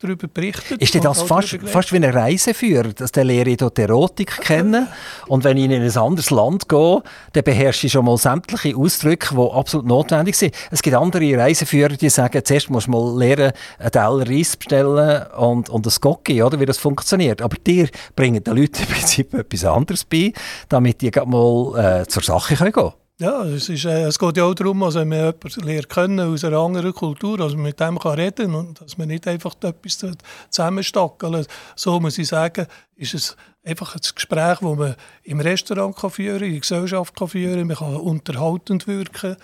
darüber 0.00 0.28
berichtet. 0.28 0.80
Ist 0.80 0.94
denn 0.94 1.02
das 1.02 1.22
fast, 1.22 1.58
fast 1.66 1.92
wie 1.92 1.96
eine 1.96 2.12
Reiseführer, 2.12 2.92
dass 2.94 3.12
der 3.12 3.24
lehre 3.24 3.50
ich 3.50 3.58
dort 3.58 3.78
Erotik 3.78 4.40
kennen 4.40 4.88
und 5.28 5.44
wenn 5.44 5.56
ich 5.56 5.64
in 5.64 5.72
ein 5.72 5.96
anderes 5.96 6.30
Land 6.30 6.68
gehe, 6.68 7.02
dann 7.32 7.44
beherrsche 7.44 7.86
ich 7.86 7.92
schon 7.92 8.06
mal 8.06 8.16
sämtliche 8.16 8.76
Ausdrücke, 8.76 9.34
die 9.34 9.50
absolut 9.52 9.86
notwendig 9.86 10.36
sind. 10.36 10.54
Es 10.70 10.82
gibt 10.82 10.96
andere 10.96 11.36
Reiseführer, 11.36 11.96
die 11.96 12.08
sagen, 12.08 12.42
zuerst 12.44 12.70
musst 12.70 12.86
du 12.86 12.92
mal 12.92 13.18
lernen, 13.18 13.52
einen 13.78 13.92
Teller 13.92 14.26
Reis 14.26 14.56
bestellen 14.56 15.26
und, 15.36 15.68
und 15.68 15.86
ein 15.86 15.92
Gocki, 16.00 16.42
oder, 16.42 16.58
wie 16.58 16.66
das 16.66 16.78
funktioniert. 16.78 17.42
Aber 17.42 17.56
dir 17.56 17.88
bringen 18.16 18.42
den 18.42 18.56
Leuten 18.56 18.82
im 18.88 18.88
Prinzip 18.88 19.34
etwas 19.34 19.64
anderes 19.64 20.04
bei, 20.04 20.32
damit 20.68 21.02
die 21.02 21.10
mal 21.26 22.00
äh, 22.02 22.06
zur 22.06 22.22
Sache 22.22 22.56
gehen 22.56 22.72
können. 22.72 22.99
Ja, 23.20 23.44
es, 23.44 23.68
ist, 23.68 23.84
äh, 23.84 24.04
es 24.04 24.18
geht 24.18 24.38
ja 24.38 24.44
auch 24.44 24.54
darum, 24.54 24.80
dass 24.80 24.94
man 24.94 25.12
jemanden 25.12 25.60
lernt 25.62 25.90
kennen 25.90 26.20
aus 26.20 26.42
einer 26.42 26.56
anderen 26.56 26.94
Kultur, 26.94 27.36
dass 27.36 27.52
man 27.52 27.64
mit 27.64 27.78
dem 27.78 27.98
kann 27.98 28.14
reden 28.14 28.54
und 28.54 28.80
dass 28.80 28.96
man 28.96 29.08
nicht 29.08 29.28
einfach 29.28 29.54
etwas 29.60 30.06
zusammenstackeln 30.48 31.44
So 31.76 32.00
muss 32.00 32.16
ich 32.16 32.28
sagen, 32.28 32.66
ist 32.96 33.12
es 33.12 33.36
einfach 33.62 33.94
ein 33.94 34.00
Gespräch, 34.14 34.60
das 34.60 34.62
man 34.62 34.96
im 35.24 35.40
Restaurant 35.40 35.96
kann 35.96 36.10
führen 36.10 36.44
in 36.44 36.52
der 36.52 36.60
Gesellschaft 36.60 37.14
kann 37.14 37.28
führen 37.28 37.66
man 37.66 37.76
kann 37.76 37.96
unterhaltend 37.96 38.86
wirken 38.86 39.36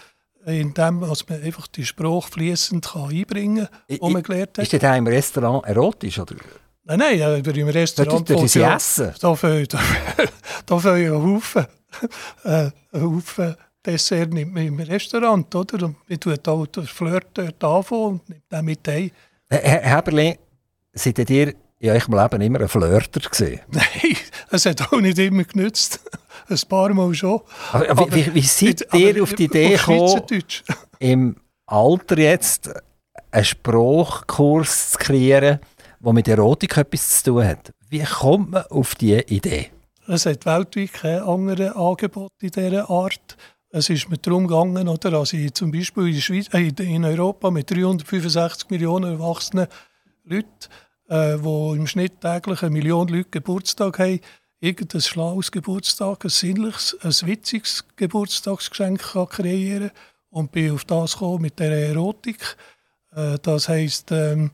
indem 0.46 1.00
dass 1.00 1.28
man 1.28 1.42
einfach 1.42 1.66
die 1.66 1.84
Sprache 1.84 2.30
fließend 2.30 2.96
einbringen 2.96 3.66
kann, 3.66 3.98
die 3.98 4.00
man 4.00 4.22
gelernt 4.22 4.56
hat. 4.56 4.72
Ist 4.72 4.82
das 4.82 4.96
im 4.96 5.06
Restaurant 5.06 5.66
erotisch? 5.66 6.18
Oder? 6.18 6.36
Nein, 6.84 6.98
nein, 7.00 7.20
aber 7.20 7.54
im 7.54 7.68
Restaurant... 7.68 8.30
Dort, 8.30 8.40
dort 8.40 8.48
sie 8.48 8.62
essen? 8.62 9.12
Da 9.20 9.34
fehlen 9.34 9.66
ein 10.70 11.10
Haufen, 11.10 11.66
äh, 12.44 12.70
Haufen 12.94 13.56
Dessert 13.86 14.32
nimmt 14.32 14.52
man 14.52 14.66
im 14.66 14.80
Restaurant, 14.80 15.54
oder? 15.54 15.86
Und 15.86 15.96
man 16.08 16.20
tut 16.20 16.48
auch 16.48 16.66
den 16.66 16.86
Flirt 16.86 17.28
dort 17.34 17.62
anfangen 17.62 18.04
und 18.04 18.28
nimmt 18.28 18.52
den 18.52 18.64
mit 18.64 18.88
ein. 18.88 19.10
Herr 19.48 19.96
Heberli, 19.96 20.36
seid 20.92 21.30
ihr 21.30 21.54
in 21.78 21.90
eurem 21.90 22.14
Leben 22.14 22.40
immer 22.40 22.60
ein 22.62 22.68
Flirter 22.68 23.20
gewesen? 23.20 23.60
Nein, 23.70 24.16
es 24.50 24.66
hat 24.66 24.92
auch 24.92 25.00
nicht 25.00 25.18
immer 25.18 25.44
genützt. 25.44 26.00
ein 26.48 26.58
paar 26.68 26.92
Mal 26.92 27.14
schon. 27.14 27.40
Aber, 27.72 27.90
aber 27.90 28.14
wie, 28.14 28.34
wie 28.34 28.42
seid 28.42 28.92
ihr 28.92 29.22
auf 29.22 29.34
die 29.34 29.44
Idee 29.44 29.76
gekommen, 29.76 30.22
im 30.98 31.36
Alter 31.66 32.18
jetzt 32.18 32.70
einen 33.30 33.44
Spruchkurs 33.44 34.92
zu 34.92 34.98
kreieren, 34.98 35.60
der 36.00 36.12
mit 36.12 36.28
Erotik 36.28 36.76
etwas 36.76 37.22
zu 37.22 37.32
tun 37.32 37.44
hat? 37.44 37.70
Wie 37.88 38.02
kommt 38.02 38.50
man 38.50 38.64
auf 38.64 38.94
diese 38.94 39.20
Idee? 39.22 39.70
Es 40.08 40.26
hat 40.26 40.46
weltweit 40.46 40.92
keine 40.92 41.22
anderen 41.24 41.72
Angebote 41.72 42.34
in 42.40 42.50
dieser 42.50 42.88
Art. 42.88 43.36
Es 43.76 43.90
ist 43.90 44.08
mir 44.08 44.16
darum 44.16 44.46
gegangen, 44.46 44.88
oder, 44.88 45.12
als 45.18 45.34
ich 45.34 45.52
zum 45.52 45.70
Beispiel 45.70 46.06
in, 46.06 46.14
der 46.14 46.20
Schweiz, 46.22 46.48
äh, 46.54 46.72
in 46.82 47.04
Europa 47.04 47.50
mit 47.50 47.70
365 47.70 48.70
Millionen 48.70 49.12
erwachsenen 49.12 49.66
Leuten, 50.24 50.48
äh, 51.10 51.36
wo 51.40 51.74
im 51.74 51.86
Schnitt 51.86 52.22
täglich 52.22 52.62
eine 52.62 52.70
Million 52.70 53.06
Leute 53.06 53.28
Geburtstag 53.28 53.98
haben, 53.98 54.20
irgendein 54.60 55.02
schlaues 55.02 55.52
Geburtstag, 55.52 56.24
ein 56.24 56.30
sinnliches, 56.30 56.96
ein 57.02 57.28
witziges 57.28 57.84
Geburtstagsgeschenk 57.96 59.12
kann 59.12 59.28
kreieren 59.28 59.90
und 60.30 60.52
bin 60.52 60.72
auf 60.72 60.86
das 60.86 61.12
gekommen 61.12 61.42
mit 61.42 61.58
der 61.58 61.72
Erotik. 61.90 62.56
Äh, 63.14 63.36
das 63.42 63.68
heisst, 63.68 64.10
ähm, 64.10 64.52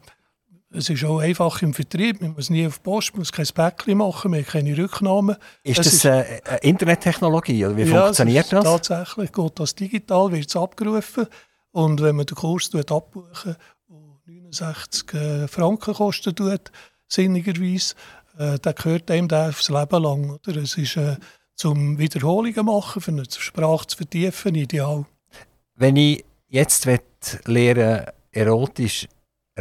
es 0.75 0.89
ist 0.91 1.05
auch 1.05 1.19
einfach 1.19 1.63
im 1.63 1.75
Vertrieb. 1.75 2.21
Man 2.21 2.33
muss 2.33 2.51
nie 2.51 2.67
auf 2.67 2.83
Post, 2.83 3.13
man 3.13 3.21
muss 3.21 3.33
kein 3.33 3.47
Päckchen 3.47 3.99
machen, 3.99 4.31
man 4.31 4.41
hat 4.41 4.49
keine 4.49 4.77
Rücknahmen. 4.77 5.37
Ist 5.63 5.79
es 5.79 5.87
das 5.87 5.95
ist, 5.95 6.05
äh, 6.05 6.59
Internettechnologie 6.63 7.67
oder 7.67 7.77
wie 7.77 7.83
ja, 7.83 8.05
funktioniert 8.05 8.53
das? 8.53 8.65
Tatsächlich 8.65 9.33
geht 9.33 9.53
das 9.59 9.75
digital, 9.75 10.33
wird 10.33 10.49
es 10.49 10.57
abgerufen 10.57 11.27
und 11.73 12.03
wenn 12.03 12.17
man 12.17 12.27
den 12.27 12.35
Kurs 12.35 12.71
abbuchen, 12.75 13.57
der 13.89 13.97
69 14.27 15.15
äh, 15.15 15.49
Franken 15.49 15.95
kostet, 15.95 16.37
tut, 16.37 16.71
sinnigerweise, 17.09 17.95
äh, 18.39 18.59
dann 18.61 18.75
gehört 18.75 19.11
einem 19.11 19.29
das 19.29 19.69
Leben 19.69 20.03
lang. 20.03 20.31
Oder? 20.31 20.57
Es 20.57 20.77
ist 20.77 20.97
äh, 20.97 21.17
zum 21.55 21.99
Wiederholungen 21.99 22.67
machen, 22.67 23.03
für 23.03 23.11
eine 23.11 23.25
Sprache 23.29 23.87
zu 23.87 23.97
vertiefen, 23.97 24.55
ideal. 24.55 25.05
Wenn 25.75 25.97
ich 25.97 26.25
jetzt 26.49 26.87
lernen 27.47 28.07
erotisch 28.31 29.09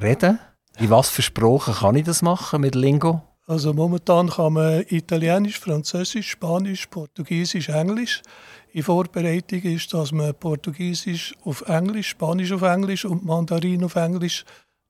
reden 0.02 0.40
in 0.80 0.90
was 0.90 1.10
für 1.10 1.22
Sprachen 1.22 1.74
kann 1.74 1.96
ich 1.96 2.06
das 2.06 2.22
machen 2.22 2.62
mit 2.62 2.76
Lingo? 2.76 3.22
Also 3.48 3.74
momentan 3.74 4.30
kann 4.30 4.54
man 4.54 4.84
Italienisch, 4.88 5.60
Französisch, 5.60 6.30
Spanisch, 6.32 6.88
Portugiesisch, 6.88 7.70
Englisch. 7.70 8.22
In 8.72 8.84
Vorbereitung 8.84 9.62
ist, 9.64 9.94
dass 9.94 10.12
man 10.12 10.34
Portugiesisch 10.34 11.36
auf 11.44 11.62
Englisch, 11.68 12.10
Spanisch 12.10 12.52
auf 12.54 12.62
Englisch 12.62 13.04
und 13.04 13.26
Mandarin 13.26 13.84
auf 13.84 13.96
Englisch 13.96 14.46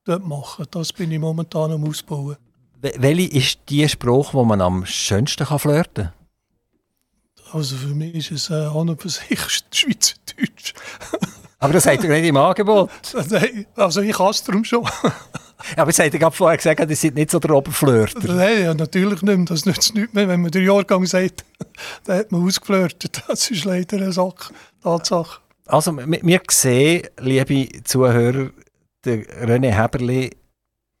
machen. 0.06 0.66
Das 0.70 0.92
bin 0.92 1.10
ich 1.10 1.18
momentan 1.18 1.72
am 1.72 1.84
Ausbauen. 1.84 2.36
Welche 2.80 3.36
ist 3.36 3.60
die 3.68 3.88
Sprache, 3.88 4.34
wo 4.34 4.44
man 4.44 4.60
am 4.60 4.86
schönsten 4.86 5.46
kann 5.46 5.58
flirten 5.58 6.04
kann? 6.04 6.12
Also 7.52 7.76
für 7.76 7.94
mich 7.94 8.14
ist 8.14 8.30
es 8.30 8.50
äh, 8.50 8.66
an 8.66 8.88
und 8.88 9.00
für 9.02 9.08
sich 9.08 9.38
Schweizerdeutsch. 9.70 10.74
Aber 11.58 11.72
das 11.72 11.86
habt 11.86 12.02
ihr 12.02 12.10
nicht 12.10 12.26
im 12.26 12.36
Angebot. 12.36 12.90
also 13.76 14.00
ich 14.00 14.16
kann 14.16 14.30
es 14.30 14.42
darum 14.42 14.64
schon. 14.64 14.88
Aber 15.76 15.90
jetzt 15.90 15.98
habt 15.98 16.14
ihr 16.14 16.20
gerade 16.20 16.36
vorher 16.36 16.56
gesagt, 16.56 16.80
ihr 16.80 16.96
seid 16.96 17.14
nicht 17.14 17.30
so 17.30 17.38
der 17.38 17.52
Oberflirter. 17.52 18.32
Nein, 18.32 18.62
ja, 18.62 18.74
natürlich 18.74 19.22
nicht. 19.22 19.50
Das 19.50 19.66
nützt 19.66 19.94
nichts 19.94 20.12
mehr. 20.12 20.28
Wenn 20.28 20.42
man 20.42 20.50
den 20.50 20.64
Jahrgang 20.64 21.06
sagt, 21.06 21.44
dann 22.04 22.18
hat 22.18 22.32
man 22.32 22.46
ausgeflirtet. 22.46 23.22
Das 23.26 23.50
ist 23.50 23.64
leider 23.64 23.96
eine 23.96 24.12
Sache, 24.12 24.52
Tatsache. 24.82 25.40
Also 25.66 25.96
wir 25.96 26.40
sehen, 26.50 27.08
liebe 27.20 27.82
Zuhörer, 27.84 28.50
der 29.04 29.24
René 29.46 29.72
Heberli 29.72 30.30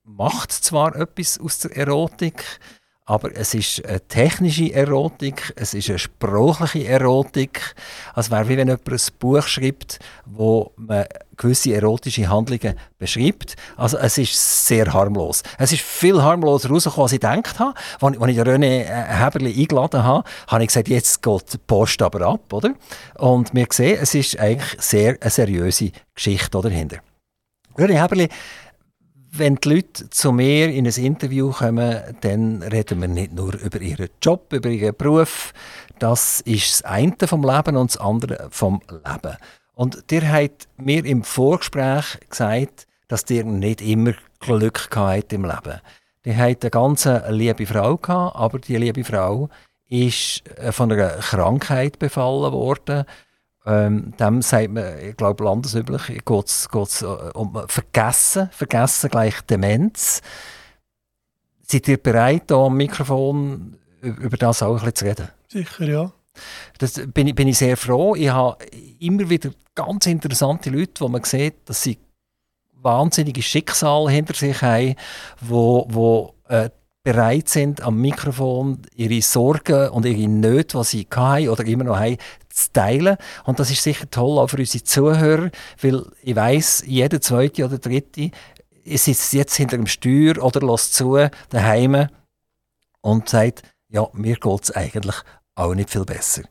macht 0.04 0.52
zwar 0.52 0.96
etwas 0.96 1.38
aus 1.40 1.58
der 1.58 1.76
Erotik, 1.76 2.44
aber 3.12 3.36
es 3.36 3.52
ist 3.52 3.84
eine 3.84 4.00
technische 4.08 4.72
Erotik, 4.72 5.52
es 5.56 5.74
ist 5.74 5.90
eine 5.90 5.98
sprachliche 5.98 6.88
Erotik. 6.88 7.74
Es 8.16 8.30
wäre 8.30 8.48
wie 8.48 8.56
wenn 8.56 8.68
jemand 8.68 8.88
ein 8.88 8.98
Buch 9.18 9.46
schreibt, 9.46 9.98
wo 10.24 10.72
man 10.76 11.04
gewisse 11.36 11.74
erotische 11.74 12.26
Handlungen 12.26 12.74
beschreibt. 12.96 13.56
Also 13.76 13.98
es 13.98 14.16
ist 14.16 14.66
sehr 14.66 14.90
harmlos. 14.94 15.42
Es 15.58 15.72
ist 15.72 15.82
viel 15.82 16.22
harmloser 16.22 16.70
rausgekommen, 16.70 17.02
als 17.02 17.12
ich 17.12 17.20
gedacht 17.20 17.58
habe. 17.58 17.74
Als, 18.00 18.16
ich 18.16 18.40
René 18.40 18.84
Heberli 18.84 19.60
eingeladen 19.60 20.02
habe, 20.02 20.26
habe 20.46 20.62
ich 20.62 20.68
gesagt, 20.68 20.88
jetzt 20.88 21.22
geht 21.22 21.52
die 21.52 21.58
Post 21.58 22.00
aber 22.00 22.22
ab, 22.22 22.50
oder? 22.50 22.72
Und 23.18 23.52
wir 23.52 23.66
sehen, 23.70 23.98
es 24.00 24.14
ist 24.14 24.40
eigentlich 24.40 24.80
sehr 24.80 25.18
eine 25.20 25.30
seriöse 25.30 25.92
Geschichte 26.14 26.58
dahinter. 26.62 27.00
René 27.76 28.00
Heberli 28.00 28.30
wenn 29.34 29.56
die 29.56 29.68
Leute 29.68 30.10
zu 30.10 30.30
mir 30.30 30.68
in 30.68 30.86
ein 30.86 30.92
Interview 30.92 31.50
kommen, 31.50 32.00
dann 32.20 32.62
reden 32.62 33.00
wir 33.00 33.08
nicht 33.08 33.32
nur 33.32 33.54
über 33.54 33.80
ihren 33.80 34.10
Job, 34.20 34.52
über 34.52 34.68
ihren 34.68 34.94
Beruf. 34.94 35.54
Das 35.98 36.42
ist 36.42 36.70
das 36.70 36.82
eine 36.82 37.16
vom 37.24 37.42
Leben 37.42 37.76
und 37.76 37.92
das 37.92 37.96
andere 37.96 38.48
vom 38.50 38.82
Leben. 38.90 39.36
Und 39.74 40.04
ihr 40.10 40.30
habt 40.30 40.68
mir 40.76 41.04
im 41.06 41.24
Vorgespräch 41.24 42.18
gesagt, 42.28 42.86
dass 43.08 43.28
ihr 43.30 43.44
nicht 43.44 43.80
immer 43.80 44.12
Glück 44.38 44.90
habt 44.94 45.32
im 45.32 45.44
Leben. 45.44 45.80
Ihr 46.24 46.36
habt 46.36 46.62
eine 46.62 46.70
ganz 46.70 47.08
liebe 47.30 47.66
Frau 47.66 47.96
gehabt, 47.96 48.36
aber 48.36 48.58
die 48.58 48.76
liebe 48.76 49.02
Frau 49.02 49.48
ist 49.88 50.42
äh, 50.58 50.72
von 50.72 50.92
einer 50.92 51.08
Krankheit 51.08 51.98
befallen 51.98 52.52
worden 52.52 53.04
ähm, 53.64 54.14
dem 54.18 54.42
sagt 54.42 54.70
man, 54.70 54.98
ich 54.98 55.16
glaube, 55.16 55.44
landesüblich 55.44 56.22
geht 56.24 56.46
es 56.46 56.68
um 57.34 57.62
Vergessen, 57.68 58.48
Vergessen 58.50 59.10
gleich 59.10 59.40
Demenz. 59.42 60.20
Seid 61.62 61.88
ihr 61.88 61.96
bereit, 61.96 62.44
hier 62.48 62.56
am 62.56 62.76
Mikrofon 62.76 63.78
über 64.00 64.36
das 64.36 64.62
auch 64.62 64.82
ein 64.82 64.90
bisschen 64.90 64.94
zu 64.94 65.04
reden? 65.04 65.28
Sicher, 65.48 65.84
ja. 65.84 66.12
Das 66.78 67.00
bin, 67.12 67.28
ich, 67.28 67.34
bin 67.34 67.48
ich 67.48 67.58
sehr 67.58 67.76
froh. 67.76 68.14
Ich 68.14 68.30
habe 68.30 68.56
immer 68.98 69.28
wieder 69.28 69.50
ganz 69.74 70.06
interessante 70.06 70.70
Leute, 70.70 71.00
wo 71.00 71.08
man 71.08 71.24
sieht, 71.24 71.54
dass 71.66 71.82
sie 71.82 71.98
wahnsinnige 72.74 73.42
Schicksale 73.42 74.10
hinter 74.10 74.34
sich 74.34 74.60
haben, 74.62 74.96
wo, 75.40 75.86
wo 75.88 76.34
äh, 76.48 76.70
bereit 77.04 77.48
sind, 77.48 77.80
am 77.80 78.00
Mikrofon 78.00 78.78
ihre 78.94 79.22
Sorgen 79.22 79.90
und 79.90 80.06
ihre 80.06 80.28
Nöte, 80.28 80.78
die 80.78 80.84
sie 80.84 81.06
hatten 81.10 81.48
oder 81.48 81.64
immer 81.64 81.84
noch 81.84 81.98
haben, 81.98 82.16
zu 82.54 82.72
teilen. 82.72 83.16
Und 83.44 83.58
das 83.58 83.70
ist 83.70 83.82
sicher 83.82 84.08
toll 84.10 84.38
auch 84.38 84.48
für 84.48 84.58
unsere 84.58 84.84
Zuhörer, 84.84 85.50
weil 85.80 86.04
ich 86.22 86.36
weiß, 86.36 86.84
jeder 86.86 87.20
zweite 87.20 87.64
oder 87.64 87.78
dritte 87.78 88.30
sitzt 88.84 89.32
jetzt 89.32 89.56
hinter 89.56 89.76
dem 89.76 89.86
Steuer 89.86 90.42
oder 90.42 90.60
lässt 90.60 90.94
zu 90.94 91.28
daheim 91.50 92.08
und 93.00 93.28
sagt, 93.28 93.62
ja, 93.88 94.08
mir 94.12 94.36
geht 94.36 94.62
es 94.62 94.70
eigentlich 94.70 95.16
auch 95.54 95.74
nicht 95.74 95.90
viel 95.90 96.04
besser. 96.04 96.42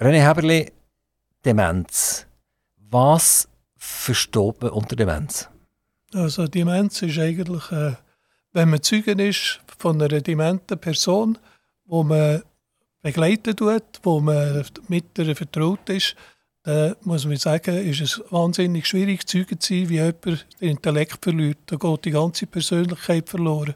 René 0.00 0.26
Heberli, 0.26 0.72
Demenz. 1.44 2.26
Was 2.76 3.48
versteht 3.76 4.62
man 4.62 4.70
unter 4.70 4.96
Demenz? 4.96 5.48
Also 6.12 6.46
Demenz 6.46 7.02
ist 7.02 7.18
eigentlich, 7.18 7.70
äh, 7.70 7.94
wenn 8.52 8.70
man 8.70 8.82
Zeugen 8.82 9.18
ist 9.18 9.60
von 9.78 10.00
einer 10.00 10.20
dementen 10.20 10.78
Person, 10.78 11.38
wo 11.84 12.02
man 12.02 12.42
begleiten 13.02 13.56
tut, 13.56 14.00
wo 14.02 14.20
man 14.20 14.64
mit 14.88 15.18
ihr 15.18 15.34
vertraut 15.34 15.88
ist, 15.88 16.16
dann 16.62 16.94
muss 17.02 17.24
man 17.24 17.36
sagen, 17.36 17.76
ist 17.76 18.00
es 18.00 18.22
wahnsinnig 18.30 18.86
schwierig, 18.86 19.26
Zeuge 19.26 19.58
zu 19.58 19.74
sein, 19.74 19.88
wie 19.88 19.94
jemand 19.94 20.24
den 20.24 20.68
Intellekt 20.70 21.18
verliert. 21.22 21.58
Da 21.66 21.76
geht 21.76 22.04
die 22.04 22.10
ganze 22.10 22.46
Persönlichkeit 22.46 23.28
verloren. 23.28 23.74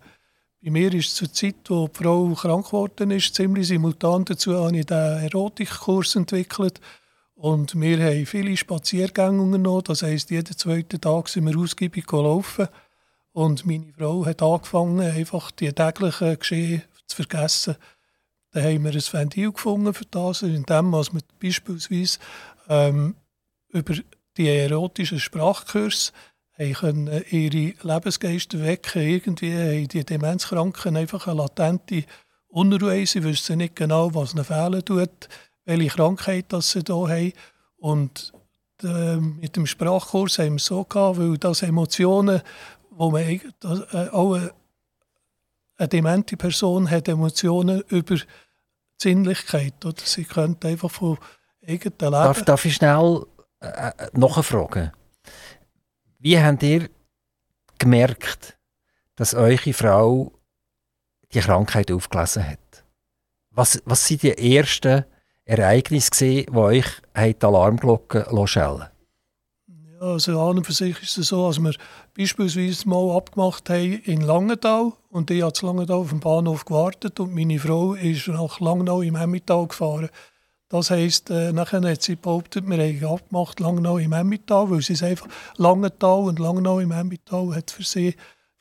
Bei 0.63 0.71
mir 0.71 0.93
ist 0.93 1.17
zur 1.17 1.33
Zeit, 1.33 1.57
wo 1.69 1.89
die 1.89 2.03
Frau 2.03 2.33
krank 2.35 2.67
geworden 2.67 3.11
ist, 3.11 3.35
ziemlich 3.35 3.69
simultan 3.69 4.25
dazu 4.25 4.55
habe 4.55 4.79
ich 4.79 4.87
den 4.87 4.97
Erotikkurs 4.97 6.17
entwickelt. 6.17 6.81
Und 7.35 7.79
wir 7.79 8.03
haben 8.03 8.27
viele 8.27 8.57
Spaziergänge 8.57 9.43
unternommen. 9.43 9.85
Das 9.85 10.03
heisst, 10.03 10.31
jeden 10.31 10.57
zweiten 10.57 11.01
Tag 11.01 11.29
sind 11.29 11.47
wir 11.47 11.59
ausgiebig 11.59 12.07
gelaufen. 12.07 12.69
Und 13.33 13.67
meine 13.67 13.93
Frau 13.93 14.25
hat 14.25 14.41
angefangen, 14.41 15.01
einfach 15.01 15.51
die 15.51 15.73
täglichen 15.73 16.39
Geschehen 16.39 16.83
zu 17.07 17.17
vergessen. 17.17 17.77
Dann 18.55 18.63
haben 18.63 18.85
wir 18.85 18.93
ein 18.93 19.03
Ventil 19.13 19.53
gefunden 19.53 19.93
für 19.93 20.05
das, 20.07 20.43
indem 20.43 20.91
wir 20.91 21.05
beispielsweise 21.43 22.19
ähm, 22.69 23.17
über 23.69 23.95
die 24.37 24.49
erotischen 24.49 25.19
Sprachkurse 25.19 26.13
können 26.57 27.25
ihre 27.31 27.75
Lebensgeister 27.83 28.63
wecken. 28.63 29.03
Irgendwie 29.03 29.53
haben 29.53 29.89
die 29.89 30.05
Demenzkranken 30.05 30.97
einfach 30.97 31.27
eine 31.27 31.39
latente 31.39 32.05
Unruhe. 32.47 33.05
Sie 33.07 33.25
wissen 33.25 33.59
nicht 33.59 33.75
genau, 33.75 34.15
was 34.15 34.35
ihnen 34.35 34.45
fehlen 34.45 34.85
tut, 34.85 35.29
welche 35.65 35.89
Krankheit 35.89 36.47
das 36.51 36.71
sie 36.71 36.83
hier 36.87 36.95
haben. 36.95 37.33
Und 37.77 38.33
äh, 38.85 39.17
mit 39.17 39.57
dem 39.57 39.67
Sprachkurs 39.67 40.39
haben 40.39 40.51
wir 40.51 40.57
es 40.57 40.67
so 40.67 40.85
gehabt, 40.85 41.19
weil 41.19 41.37
das 41.39 41.63
Emotionen, 41.63 42.41
wo 42.91 43.11
man 43.11 43.41
das, 43.59 43.81
äh, 43.93 44.11
auch 44.13 44.35
eine, 44.35 44.53
eine 45.77 45.89
demente 45.89 46.37
Person 46.37 46.89
hat 46.89 47.09
Emotionen 47.09 47.83
über 47.89 48.17
Sinnlichkeit. 49.01 49.85
Oder? 49.85 50.03
Sie 50.03 50.25
könnte 50.25 50.69
einfach 50.69 50.91
von 50.91 51.19
eigenen 51.67 51.99
Leben... 51.99 52.13
Darf, 52.13 52.43
darf 52.43 52.65
ich 52.65 52.75
schnell 52.75 53.25
äh, 53.61 53.67
äh 53.67 53.93
nachfragen? 54.13 54.93
Wie 56.19 56.39
habt 56.39 56.63
ihr 56.63 56.89
gemerkt, 57.79 58.57
dass 59.17 59.35
eure 59.35 59.73
Frau 59.73 60.33
die 61.33 61.41
Krankheit 61.41 61.91
aufgelesen 61.91 62.49
hat? 62.49 62.85
Was, 63.51 63.83
was 63.85 64.07
sind 64.07 64.23
die 64.23 64.57
ersten 64.57 65.05
Ereignisse, 65.45 66.45
die 66.45 66.51
euch 66.51 66.87
die 67.17 67.37
Alarmglocken 67.43 68.47
schellen 68.47 68.89
ja, 70.01 70.07
also 70.07 70.41
an 70.41 70.59
und 70.59 70.67
für 70.67 70.73
sich 70.73 71.01
ist 71.03 71.19
es 71.19 71.29
so, 71.29 71.47
dass 71.47 71.61
wir 71.61 71.75
beispielsweise 72.17 72.89
mal 72.89 73.17
abgemacht 73.17 73.69
haben 73.71 74.01
in 74.05 74.21
Langenthal 74.21 74.93
und 75.11 75.31
ich 75.31 75.43
habe 75.43 75.53
in 75.61 75.67
Langenthal 75.67 75.97
auf 75.97 76.09
dem 76.11 76.21
Bahnhof 76.21 76.65
gewartet 76.65 77.21
und 77.21 77.35
meine 77.35 77.59
Frau 77.59 77.95
ist 77.95 78.29
nach 78.29 78.61
Langenthal 78.61 79.05
im 79.05 79.17
Emmental 79.17 79.67
gefahren. 79.67 80.09
Das 80.69 80.91
heisst, 80.91 81.31
äh, 81.31 81.53
nachher 81.53 81.83
hat 81.83 82.03
sie 82.03 82.17
behauptet, 82.17 82.69
wir 82.69 82.79
haben 82.79 83.15
abgemacht 83.15 83.61
Langenau 83.61 83.99
im 83.99 84.13
Emmental, 84.13 84.71
weil 84.71 84.81
sie 84.81 84.95
es 84.95 85.03
einfach 85.03 85.29
Langenthal 85.57 86.25
und 86.25 86.39
Langenau 86.39 86.81
im 86.81 86.91
Emmental 86.91 87.55
hat 87.55 87.71
für 87.71 87.85
sie 87.85 88.15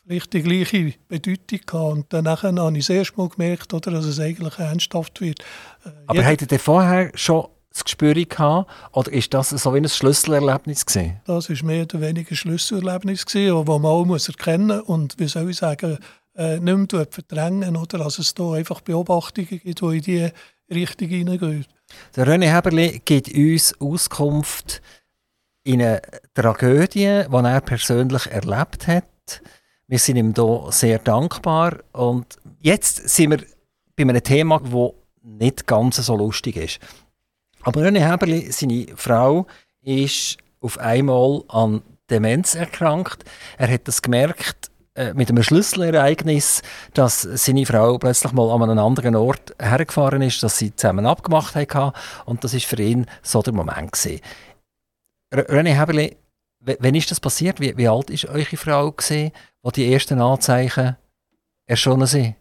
vielleicht 0.05 0.33
die 0.33 0.43
gleiche 0.43 0.93
Bedeutung 1.07 1.59
gehabt. 1.65 1.93
Und 1.93 2.13
dann 2.13 2.25
nachher 2.25 2.53
habe 2.53 2.77
ich 2.77 2.85
das 2.85 2.95
erste 2.95 3.17
Mal 3.17 3.29
gemerkt, 3.29 3.73
oder, 3.73 3.91
dass 3.91 4.05
es 4.05 4.19
eigentlich 4.19 4.59
ernsthaft 4.59 5.21
wird. 5.21 5.39
Äh, 5.85 5.89
Aber 6.05 6.25
hattet 6.25 6.51
ihr 6.51 6.59
vorher 6.59 7.11
schon 7.15 7.47
das 7.73 7.83
Gespür 7.83 8.13
gehabt, 8.13 8.69
oder 8.91 9.11
ist 9.11 9.33
das 9.33 9.49
so 9.49 9.73
wie 9.73 9.79
ein 9.79 9.89
Schlüsselerlebnis 9.89 10.85
gewesen? 10.85 11.19
Das 11.25 11.49
war 11.49 11.65
mehr 11.65 11.83
oder 11.83 12.01
weniger 12.01 12.31
ein 12.31 12.37
Schlüsselerlebnis 12.37 13.25
gewesen, 13.25 13.65
das 13.65 13.65
man 13.65 13.85
auch 13.85 14.05
muss 14.05 14.29
erkennen 14.29 14.77
muss 14.77 14.87
und 14.87 15.19
wie 15.19 15.27
soll 15.27 15.49
ich 15.49 15.57
sagen, 15.57 15.97
äh, 16.35 16.59
nicht 16.59 16.93
mehr 16.93 17.07
verdrängen, 17.09 17.75
oder? 17.75 18.01
Also 18.01 18.21
es 18.21 18.33
da 18.33 18.53
einfach 18.53 18.81
Beobachtungen 18.81 19.47
gibt, 19.47 19.81
die 19.81 19.85
in 19.85 20.01
diese 20.01 20.33
Richtung 20.71 21.07
hineingehen. 21.09 21.65
Der 22.15 22.27
René 22.27 22.53
Heberli 22.53 23.01
gibt 23.03 23.33
uns 23.33 23.79
Auskunft 23.79 24.81
in 25.63 25.81
eine 25.81 26.01
Tragödie, 26.33 27.23
die 27.29 27.35
er 27.35 27.61
persönlich 27.61 28.27
erlebt 28.27 28.87
hat. 28.87 29.41
Wir 29.87 29.99
sind 29.99 30.17
ihm 30.17 30.33
hier 30.35 30.67
sehr 30.69 30.99
dankbar. 30.99 31.79
Und 31.91 32.37
jetzt 32.61 33.09
sind 33.09 33.31
wir 33.31 33.43
bei 33.95 34.03
einem 34.03 34.23
Thema, 34.23 34.59
das 34.59 34.91
nicht 35.21 35.67
ganz 35.67 35.97
so 35.97 36.15
lustig 36.15 36.57
ist. 36.57 36.79
Aber 37.63 37.81
René 37.81 37.99
Heberli, 37.99 38.51
seine 38.51 38.87
Frau, 38.95 39.47
ist 39.81 40.37
auf 40.59 40.77
einmal 40.77 41.43
an 41.47 41.81
Demenz 42.09 42.55
erkrankt. 42.55 43.23
Er 43.57 43.71
hat 43.71 43.87
das 43.87 44.01
gemerkt 44.01 44.69
äh, 44.95 45.13
mit 45.13 45.29
einem 45.29 45.43
Schlüsselereignis, 45.43 46.61
dass 46.93 47.21
seine 47.21 47.65
Frau 47.65 47.97
plötzlich 47.97 48.33
mal 48.33 48.51
an 48.51 48.69
einem 48.69 48.79
anderen 48.79 49.15
Ort 49.15 49.55
hergefahren 49.59 50.21
ist, 50.21 50.43
dass 50.43 50.57
sie 50.57 50.75
zusammen 50.75 51.05
abgemacht 51.05 51.55
haben 51.55 51.93
und 52.25 52.43
das 52.43 52.53
ist 52.53 52.65
für 52.65 52.81
ihn 52.81 53.07
so 53.21 53.41
der 53.41 53.53
Moment 53.53 53.93
gewesen. 53.93 54.21
René 55.33 55.79
Heberli, 55.79 56.15
wann 56.59 56.95
ist 56.95 57.09
das 57.09 57.19
passiert? 57.19 57.59
Wie, 57.59 57.75
wie 57.75 57.87
alt 57.87 58.09
ist 58.09 58.25
eure 58.25 58.57
Frau 58.57 58.91
gesehen, 58.91 59.31
wo 59.63 59.71
die 59.71 59.91
ersten 59.91 60.21
Anzeichen 60.21 60.95
erschonnen 61.65 62.07
sind? 62.07 62.35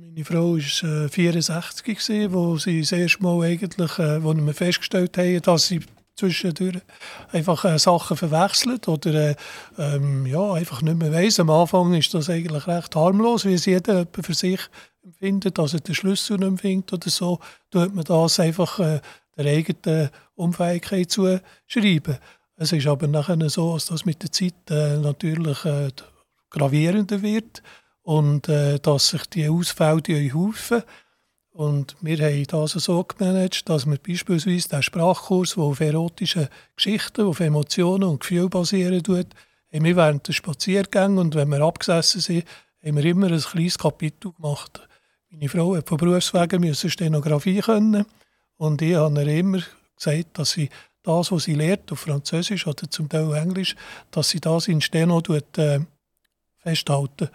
Meine 0.00 0.24
Frau 0.24 0.52
war 0.52 1.04
äh, 1.04 1.08
64, 1.08 1.84
gewesen, 1.84 2.32
wo 2.32 2.56
sie 2.56 2.82
das 2.82 2.92
erste 2.92 3.20
Mal 3.20 3.42
eigentlich, 3.42 3.98
äh, 3.98 4.22
wo 4.22 4.32
wir 4.32 4.54
festgestellt 4.54 5.18
haben, 5.18 5.42
dass 5.42 5.66
sie 5.66 5.80
zwischendurch 6.14 6.78
einfach 7.32 7.64
äh, 7.64 7.80
Sachen 7.80 8.16
verwechselt 8.16 8.86
oder 8.86 9.30
äh, 9.30 9.36
ähm, 9.76 10.24
ja, 10.24 10.52
einfach 10.52 10.82
nicht 10.82 10.98
mehr 10.98 11.12
weiss. 11.12 11.40
Am 11.40 11.50
Anfang 11.50 11.94
ist 11.94 12.14
das 12.14 12.30
eigentlich 12.30 12.68
recht 12.68 12.94
harmlos, 12.94 13.44
wie 13.44 13.54
es 13.54 13.64
jeder 13.64 14.06
für 14.22 14.34
sich 14.34 14.60
empfindet, 15.02 15.58
dass 15.58 15.74
er 15.74 15.80
den 15.80 15.96
Schlüssel 15.96 16.38
nicht 16.38 16.60
findet 16.60 16.92
oder 16.92 17.10
so, 17.10 17.40
tut 17.72 17.92
man 17.92 18.04
das 18.04 18.38
einfach 18.38 18.78
äh, 18.78 19.00
der 19.36 19.46
eigenen 19.46 20.10
Unfähigkeit 20.36 21.10
zu 21.10 21.40
schreiben. 21.66 22.18
Es 22.54 22.70
ist 22.70 22.86
aber 22.86 23.08
nachher 23.08 23.50
so, 23.50 23.74
dass 23.74 23.86
das 23.86 24.04
mit 24.04 24.22
der 24.22 24.30
Zeit 24.30 24.54
äh, 24.70 24.96
natürlich 24.98 25.64
äh, 25.64 25.90
gravierender 26.50 27.20
wird 27.20 27.62
und 28.08 28.48
äh, 28.48 28.78
dass 28.78 29.08
sich 29.08 29.26
die 29.26 29.46
Ausfälle 29.50 30.32
häufen. 30.32 30.82
Und 31.50 31.94
wir 32.00 32.16
haben 32.24 32.46
das 32.46 32.72
so 32.72 33.04
gemanagt, 33.04 33.68
dass 33.68 33.84
wir 33.84 33.98
beispielsweise 33.98 34.66
den 34.66 34.82
Sprachkurs, 34.82 35.56
der 35.56 35.64
auf 35.64 35.80
erotischen 35.80 36.48
Geschichten, 36.74 37.26
auf 37.26 37.40
Emotionen 37.40 38.04
und 38.04 38.20
Gefühlen 38.20 38.48
basieren 38.48 39.02
tut, 39.02 39.26
haben 39.70 39.84
wir 39.84 39.94
während 39.94 40.26
der 40.26 40.32
Spaziergänge 40.32 41.20
und 41.20 41.34
wenn 41.34 41.50
wir 41.50 41.60
abgesessen 41.60 42.22
sind, 42.22 42.44
haben 42.82 42.96
wir 42.96 43.04
immer 43.04 43.30
ein 43.30 43.40
kleines 43.40 43.76
Kapitel 43.76 44.32
gemacht. 44.32 44.88
Meine 45.28 45.50
Frau 45.50 45.76
hat 45.76 45.86
von 45.86 45.98
Berufswegen 45.98 46.62
müssen 46.62 46.88
Stenografie 46.88 47.60
können 47.60 48.06
und 48.56 48.80
ich 48.80 48.94
habe 48.94 49.20
ihr 49.20 49.38
immer 49.38 49.60
gesagt, 49.96 50.38
dass 50.38 50.52
sie 50.52 50.70
das, 51.02 51.30
was 51.30 51.44
sie 51.44 51.54
lernt, 51.56 51.92
auf 51.92 52.00
Französisch 52.00 52.66
oder 52.66 52.90
zum 52.90 53.10
Teil 53.10 53.34
Englisch, 53.34 53.76
dass 54.10 54.30
sie 54.30 54.40
das 54.40 54.66
in 54.66 54.80
Steno 54.80 55.20
äh, 55.58 55.80
festhalten. 56.56 57.28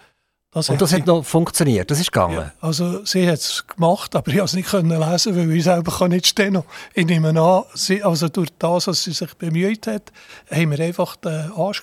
Das 0.54 0.70
und 0.70 0.80
das 0.80 0.94
hat, 0.94 1.08
noch 1.08 1.26
funktioniert, 1.26 1.90
das 1.90 2.00
ist 2.00 2.12
gegangen? 2.12 2.36
Ja, 2.36 2.54
also 2.62 3.04
sie 3.06 3.28
hat 3.28 3.40
es 3.40 3.66
gemacht, 3.66 4.16
aber 4.16 4.30
ich 4.30 4.38
konnte 4.38 4.46
es 4.46 4.54
nicht 4.54 4.72
lesen, 4.72 5.36
weil 5.36 5.52
ich 5.52 5.64
selber 5.64 5.92
kann 5.92 6.12
nicht 6.12 6.28
stehen 6.28 6.62
Ich 6.94 7.06
nehme 7.08 7.30
an, 7.30 7.64
sie, 7.74 8.04
also 8.04 8.28
durch 8.28 8.50
das, 8.60 8.86
dass 8.86 9.04
sie 9.04 9.14
sich 9.14 9.34
bemüht 9.34 9.88
hat, 9.88 10.12
haben 10.52 10.72
wir 10.72 10.80
einfach 10.80 11.18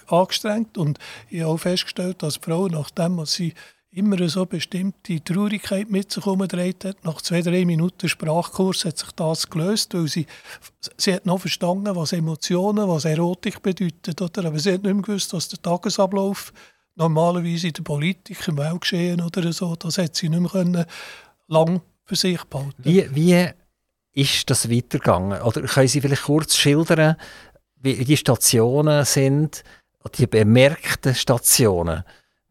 angestrengt 0.07 0.79
und 0.79 0.99
ich 1.31 1.41
habe 1.41 1.53
auch 1.53 1.59
festgestellt, 1.59 2.23
dass 2.23 2.35
die 2.35 2.45
Frau, 2.45 2.69
nachdem 2.69 3.17
was 3.17 3.33
sie 3.33 3.55
immer 3.91 4.29
so 4.29 4.47
bestimmte 4.47 5.23
Traurigkeit 5.25 5.91
mit 5.91 6.13
sich 6.13 6.25
herumgedreht 6.25 6.85
hat, 6.85 7.05
nach 7.05 7.21
zwei, 7.23 7.43
drei 7.43 7.65
Minuten 7.65 8.09
Sprachkurs 8.09 8.85
hat 8.85 8.99
sich 8.99 9.11
das 9.17 9.51
gelöst, 9.51 9.95
weil 9.95 10.07
sie, 10.07 10.27
sie 10.97 11.15
hat 11.15 11.27
noch 11.27 11.41
verstanden, 11.41 11.97
was 11.97 12.13
Emotionen, 12.13 12.89
was 12.89 13.05
Erotik 13.05 13.61
bedeutet, 13.63 14.23
oder? 14.23 14.45
aber 14.45 14.61
sie 14.61 14.75
hat 14.75 14.85
nicht 14.85 14.95
mehr 14.95 15.03
gewusst, 15.03 15.33
was 15.33 15.49
der 15.49 15.61
Tagesablauf 15.61 16.53
ist 16.55 16.80
normalerweise 17.01 17.69
in 17.69 17.73
der 17.73 17.83
Politik, 17.83 18.47
im 18.47 18.59
Weltgeschehen 18.59 19.21
oder 19.23 19.53
so, 19.53 19.75
das 19.75 19.99
hat 19.99 20.15
sie 20.15 20.29
nicht 20.29 20.41
mehr 20.41 20.51
können, 20.51 20.85
lang 21.49 21.81
für 22.05 22.17
sich 22.17 22.43
behalten. 22.45 22.75
Wie, 22.79 23.09
wie 23.15 23.49
ist 24.13 24.51
das 24.51 24.71
weitergegangen? 24.71 25.41
Oder 25.41 25.63
können 25.63 25.89
Sie 25.89 26.01
vielleicht 26.01 26.25
kurz 26.25 26.57
schildern, 26.57 27.17
wie 27.77 28.05
die 28.05 28.17
Stationen 28.17 29.05
sind, 29.05 29.65
die 30.17 30.27
bemerkten 30.27 31.15
Stationen, 31.15 32.05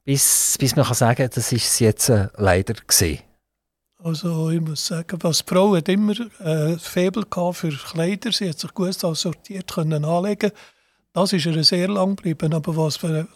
bis, 0.04 0.56
bis 0.60 0.76
man 0.76 0.86
kann 0.86 0.96
sagen 0.96 1.30
das 1.34 1.52
ist 1.52 1.66
es 1.66 1.80
jetzt 1.80 2.10
äh, 2.10 2.30
leider 2.38 2.74
gesehen. 2.74 3.20
Also 4.02 4.50
ich 4.50 4.62
muss 4.62 4.88
sagen, 4.88 5.18
was 5.22 5.40
die 5.40 5.54
Frau 5.54 5.76
hat 5.76 5.90
immer 5.90 6.14
äh, 6.40 6.78
Faible 6.78 7.26
für 7.54 7.70
Kleider, 7.70 8.32
sie 8.32 8.50
hat 8.50 8.60
sich 8.60 8.74
gut 8.74 9.04
assortiert 9.04 9.72
können 9.72 10.06
anlegen. 10.06 10.52
Das 11.12 11.34
ist 11.34 11.46
ihr 11.46 11.64
sehr 11.64 11.90
lang 11.90 12.16
geblieben, 12.16 12.54
aber 12.54 12.76
was 12.78 12.98
für 12.98 13.28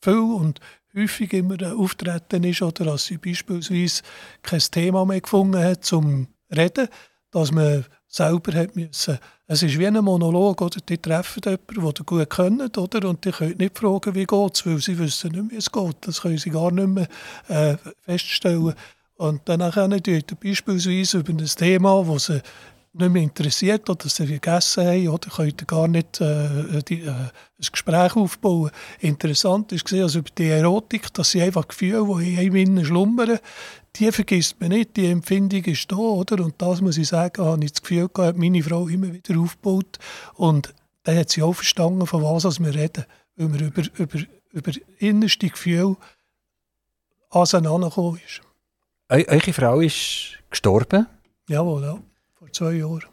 viel 0.00 0.18
und 0.18 0.60
häufig 0.94 1.32
immer 1.32 1.56
auftreten 1.76 2.44
ist 2.44 2.62
oder 2.62 2.84
dass 2.84 3.06
sie 3.06 3.18
beispielsweise 3.18 4.02
kein 4.42 4.60
Thema 4.60 5.04
mehr 5.04 5.20
gefunden 5.20 5.62
hat 5.62 5.84
zum 5.84 6.28
Reden, 6.54 6.88
dass 7.30 7.52
man 7.52 7.84
selber 8.06 8.54
hat 8.54 8.74
müssen. 8.74 9.18
Es 9.46 9.62
ist 9.62 9.78
wie 9.78 9.86
ein 9.86 10.02
Monolog, 10.02 10.60
oder? 10.60 10.80
Die 10.80 10.98
treffen 10.98 11.42
jemanden, 11.44 11.74
den 11.74 11.92
sie 11.96 12.04
gut 12.04 12.30
kennen, 12.30 12.70
oder? 12.76 13.08
Und 13.08 13.24
die 13.24 13.30
können 13.30 13.56
nicht 13.58 13.78
fragen, 13.78 14.14
wie 14.14 14.24
geht 14.24 14.54
es, 14.54 14.66
weil 14.66 14.78
sie 14.78 14.98
wissen 14.98 15.32
nicht, 15.32 15.50
wie 15.50 15.56
es 15.56 15.70
geht. 15.70 15.96
Das 16.02 16.22
können 16.22 16.38
sie 16.38 16.50
gar 16.50 16.70
nicht 16.70 16.88
mehr 16.88 17.08
äh, 17.48 17.76
feststellen. 18.00 18.74
Und 19.16 19.48
dann 19.48 19.70
können 19.70 20.00
sie 20.04 20.22
beispielsweise 20.42 21.18
über 21.18 21.32
ein 21.32 21.44
Thema, 21.44 22.04
das 22.04 22.26
sie 22.26 22.42
nicht 22.92 23.12
mehr 23.12 23.22
interessiert 23.22 23.88
oder 23.88 24.08
sie 24.08 24.26
vergessen 24.26 24.86
haben 24.86 25.08
oder 25.08 25.30
können 25.30 25.54
gar 25.66 25.88
nicht 25.88 26.20
äh, 26.20 26.82
die, 26.82 27.02
äh, 27.02 27.10
ein 27.10 27.30
Gespräch 27.70 28.16
aufbauen. 28.16 28.70
Interessant 29.00 29.72
ist 29.72 29.84
gesehen, 29.84 30.02
also 30.02 30.20
über 30.20 30.30
die 30.36 30.48
Erotik, 30.48 31.12
dass 31.14 31.30
sie 31.30 31.42
einfach 31.42 31.68
Gefühle, 31.68 32.04
die 32.20 32.46
in 32.46 32.56
einem 32.56 32.84
schlummern, 32.84 33.38
die 33.96 34.12
vergisst 34.12 34.60
man 34.60 34.70
nicht, 34.70 34.96
die 34.96 35.06
Empfindung 35.06 35.64
ist 35.64 35.90
da, 35.90 35.96
oder? 35.96 36.44
Und 36.44 36.60
das 36.60 36.80
muss 36.80 36.98
ich 36.98 37.08
sagen, 37.08 37.44
habe 37.44 37.64
ich 37.64 37.72
das 37.72 37.82
Gefühl 37.82 38.08
gehabt, 38.08 38.38
meine 38.38 38.62
Frau 38.62 38.88
immer 38.88 39.12
wieder 39.12 39.38
aufgebaut 39.38 39.98
und 40.34 40.74
dann 41.02 41.16
hat 41.16 41.30
sie 41.30 41.42
auch 41.42 41.54
verstanden, 41.54 42.06
von 42.06 42.22
was 42.22 42.60
wir 42.60 42.74
reden, 42.74 43.04
weil 43.36 43.52
wir 43.52 43.66
über, 43.66 43.82
über, 43.96 44.18
über 44.52 44.72
innerste 44.98 45.48
Gefühle 45.48 45.96
auseinandergekommen 47.30 48.20
ist. 48.26 48.42
Eure 49.08 49.52
Frau 49.52 49.80
ist 49.80 50.38
gestorben? 50.50 51.06
Jawohl, 51.48 51.82
ja. 51.82 51.98
Vor 52.48 52.52
zwei 52.52 52.72
Jahren. 52.72 53.04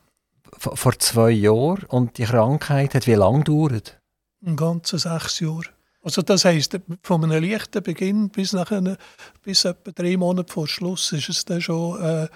V 0.57 0.75
vor 0.75 0.99
zwei 0.99 1.31
Jahren? 1.31 1.83
Und 1.85 2.17
die 2.17 2.23
Krankheit 2.23 2.95
hat 2.95 3.07
wie 3.07 3.13
lange 3.13 3.43
gedauert? 3.43 3.99
Ein 4.45 4.55
ganzes 4.55 5.03
sechs 5.03 5.39
Jahre. 5.39 5.65
Also 6.03 6.21
das 6.21 6.45
heisst, 6.45 6.79
von 7.01 7.23
einem 7.23 7.43
leichten 7.43 7.81
Beginn 7.81 8.29
bis, 8.29 8.53
nachher, 8.53 8.97
bis 9.41 9.65
etwa 9.65 9.91
drei 9.91 10.17
Monate 10.17 10.53
vor 10.53 10.67
Schluss 10.67 11.11
ist 11.11 11.29
es 11.29 11.45
dann 11.45 11.61
schon 11.61 11.99
äh, 11.99 12.27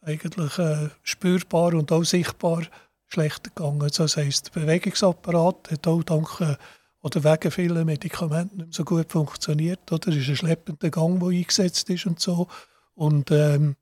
eigentlich 0.00 0.58
äh, 0.58 0.88
spürbar 1.04 1.74
und 1.74 1.92
auch 1.92 2.02
sichtbar 2.02 2.62
schlechter 3.06 3.50
gegangen. 3.54 3.82
Also 3.82 4.04
das 4.04 4.16
heisst, 4.16 4.54
der 4.54 4.62
Bewegungsapparat 4.62 5.70
hat 5.70 5.86
auch 5.86 6.02
dank 6.02 6.40
äh, 6.40 6.56
oder 7.02 7.22
wegen 7.22 7.50
vielen 7.50 7.86
Medikamenten 7.86 8.58
nicht 8.58 8.74
so 8.74 8.84
gut 8.84 9.10
funktioniert. 9.10 9.92
Oder? 9.92 10.08
Es 10.08 10.16
ist 10.16 10.28
ein 10.28 10.36
schleppender 10.36 10.90
Gang, 10.90 11.20
der 11.20 11.28
eingesetzt 11.28 11.88
ist 11.90 12.06
und 12.06 12.20
so. 12.20 12.48
Und 12.94 13.30
ähm, 13.30 13.76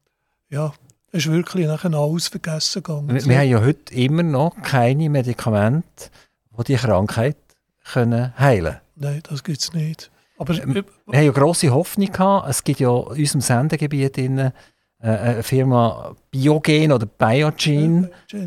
ja, 0.50 0.72
ist 1.12 1.30
wirklich 1.30 1.66
nachher 1.66 1.92
alles 1.94 2.28
vergessen 2.28 2.82
gegangen. 2.82 3.08
Wir, 3.08 3.24
wir 3.24 3.38
haben 3.38 3.48
ja 3.48 3.60
heute 3.60 3.94
immer 3.94 4.22
noch 4.22 4.54
keine 4.62 5.08
Medikamente, 5.10 6.10
die 6.58 6.64
die 6.64 6.76
Krankheit 6.76 7.36
können 7.84 8.36
heilen 8.38 8.64
können. 8.64 8.80
Nein, 8.96 9.22
das 9.28 9.42
gibt 9.42 9.60
es 9.60 9.72
nicht. 9.72 10.10
Aber, 10.38 10.54
ähm, 10.54 10.74
wir 10.74 11.18
haben 11.18 11.26
ja 11.26 11.32
grosse 11.32 11.70
Hoffnung 11.70 12.10
gehabt. 12.10 12.48
Es 12.48 12.64
gibt 12.64 12.80
ja 12.80 12.90
in 12.90 13.20
unserem 13.20 13.40
Sendegebiet 13.40 14.18
in, 14.18 14.38
äh, 14.38 14.52
eine 15.00 15.42
Firma 15.42 16.14
Biogen 16.30 16.92
oder 16.92 17.06
Biogen, 17.06 18.10
ja, 18.30 18.38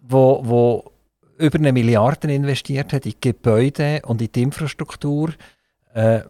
wo, 0.00 0.40
wo 0.44 0.92
über 1.38 1.58
eine 1.58 1.72
Milliarde 1.72 2.32
investiert 2.32 2.92
hat 2.92 3.04
in 3.04 3.14
Gebäude 3.20 4.00
und 4.04 4.22
in 4.22 4.30
die 4.32 4.42
Infrastruktur 4.42 5.32
äh, 5.94 6.20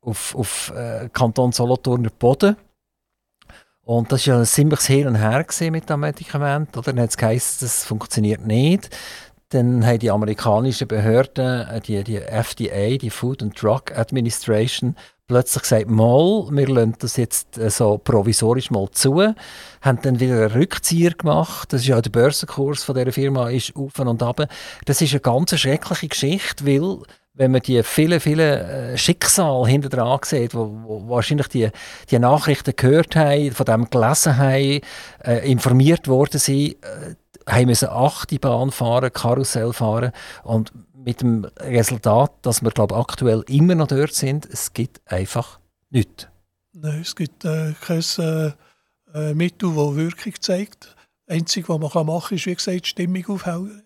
auf, 0.00 0.34
auf 0.34 0.72
äh, 0.74 1.08
Kanton 1.12 1.52
Solothurner 1.52 2.10
Boden. 2.10 2.56
Und 3.96 4.10
das 4.10 4.26
war 4.26 4.34
ja 4.34 4.40
ein 4.40 4.46
ziemliches 4.46 4.86
Hin 4.86 5.06
und 5.06 5.16
Her 5.16 5.44
mit 5.70 5.90
dem 5.90 6.00
Medikament. 6.00 6.74
Oder? 6.78 6.92
Dann 6.92 7.02
hat 7.02 7.10
es 7.10 7.16
geheißen, 7.18 7.66
das 7.66 7.84
funktioniert 7.84 8.46
nicht. 8.46 8.88
Dann 9.50 9.84
haben 9.86 9.98
die 9.98 10.10
amerikanischen 10.10 10.88
Behörden, 10.88 11.68
äh, 11.68 11.80
die, 11.82 12.02
die 12.02 12.16
FDA, 12.16 12.96
die 12.96 13.10
Food 13.10 13.42
and 13.42 13.62
Drug 13.62 13.94
Administration, 13.94 14.96
plötzlich 15.26 15.64
gesagt, 15.64 15.90
mal, 15.90 16.48
wir 16.50 16.68
lassen 16.68 16.94
das 17.00 17.18
jetzt 17.18 17.58
äh, 17.58 17.68
so 17.68 17.98
provisorisch 17.98 18.70
mal 18.70 18.90
zu, 18.92 19.34
haben 19.82 19.98
dann 20.00 20.20
wieder 20.20 20.36
einen 20.36 20.52
Rückzieher 20.52 21.10
gemacht. 21.10 21.70
Das 21.74 21.82
ist 21.82 21.88
ja 21.88 22.00
der 22.00 22.08
Börsenkurs 22.08 22.84
von 22.84 22.94
dieser 22.94 23.12
Firma 23.12 23.50
ist 23.50 23.76
auf 23.76 23.98
und 23.98 24.22
ab. 24.22 24.48
Das 24.86 25.02
ist 25.02 25.12
eine 25.12 25.20
ganz 25.20 25.58
schreckliche 25.60 26.08
Geschichte, 26.08 26.66
weil 26.66 27.02
wenn 27.34 27.50
man 27.50 27.62
die 27.62 27.82
vielen, 27.82 28.20
vielen 28.20 28.40
äh, 28.40 28.98
Schicksale 28.98 29.66
hinter 29.66 29.88
dran 29.88 30.20
sieht, 30.24 30.54
wo, 30.54 31.04
wahrscheinlich 31.08 31.48
die, 31.48 31.70
die 32.10 32.18
Nachrichten 32.18 32.74
gehört 32.76 33.16
haben, 33.16 33.52
von 33.52 33.66
dem 33.66 33.90
gelesen 33.90 34.36
haben, 34.36 34.80
äh, 35.24 35.50
informiert 35.50 36.08
worden 36.08 36.38
sind, 36.38 36.76
äh, 36.84 37.14
haben 37.48 37.66
müssen 37.66 37.88
Bahn 38.40 38.70
fahren, 38.70 39.12
Karussell 39.12 39.72
fahren 39.72 40.12
und 40.44 40.72
mit 40.94 41.20
dem 41.20 41.44
Resultat, 41.58 42.32
dass 42.42 42.62
wir 42.62 42.70
glaube 42.70 42.96
aktuell 42.96 43.42
immer 43.48 43.74
noch 43.74 43.88
dort 43.88 44.14
sind, 44.14 44.46
es 44.46 44.72
gibt 44.72 45.00
einfach 45.06 45.58
nichts. 45.90 46.28
Nein, 46.72 47.00
es 47.00 47.16
gibt 47.16 47.44
äh, 47.44 47.74
kein 47.80 48.02
äh, 48.18 48.52
äh 49.14 49.34
Mittel, 49.34 49.70
das 49.74 49.96
Wirkung 49.96 50.34
zeigt. 50.40 50.96
Das 51.26 51.36
Einzige, 51.36 51.68
was 51.68 51.78
man 51.94 52.06
machen 52.06 52.28
kann, 52.28 52.36
ist, 52.36 52.46
wie 52.46 52.54
gesagt, 52.54 52.86
Stimmung 52.86 53.26
aufhellen. 53.26 53.82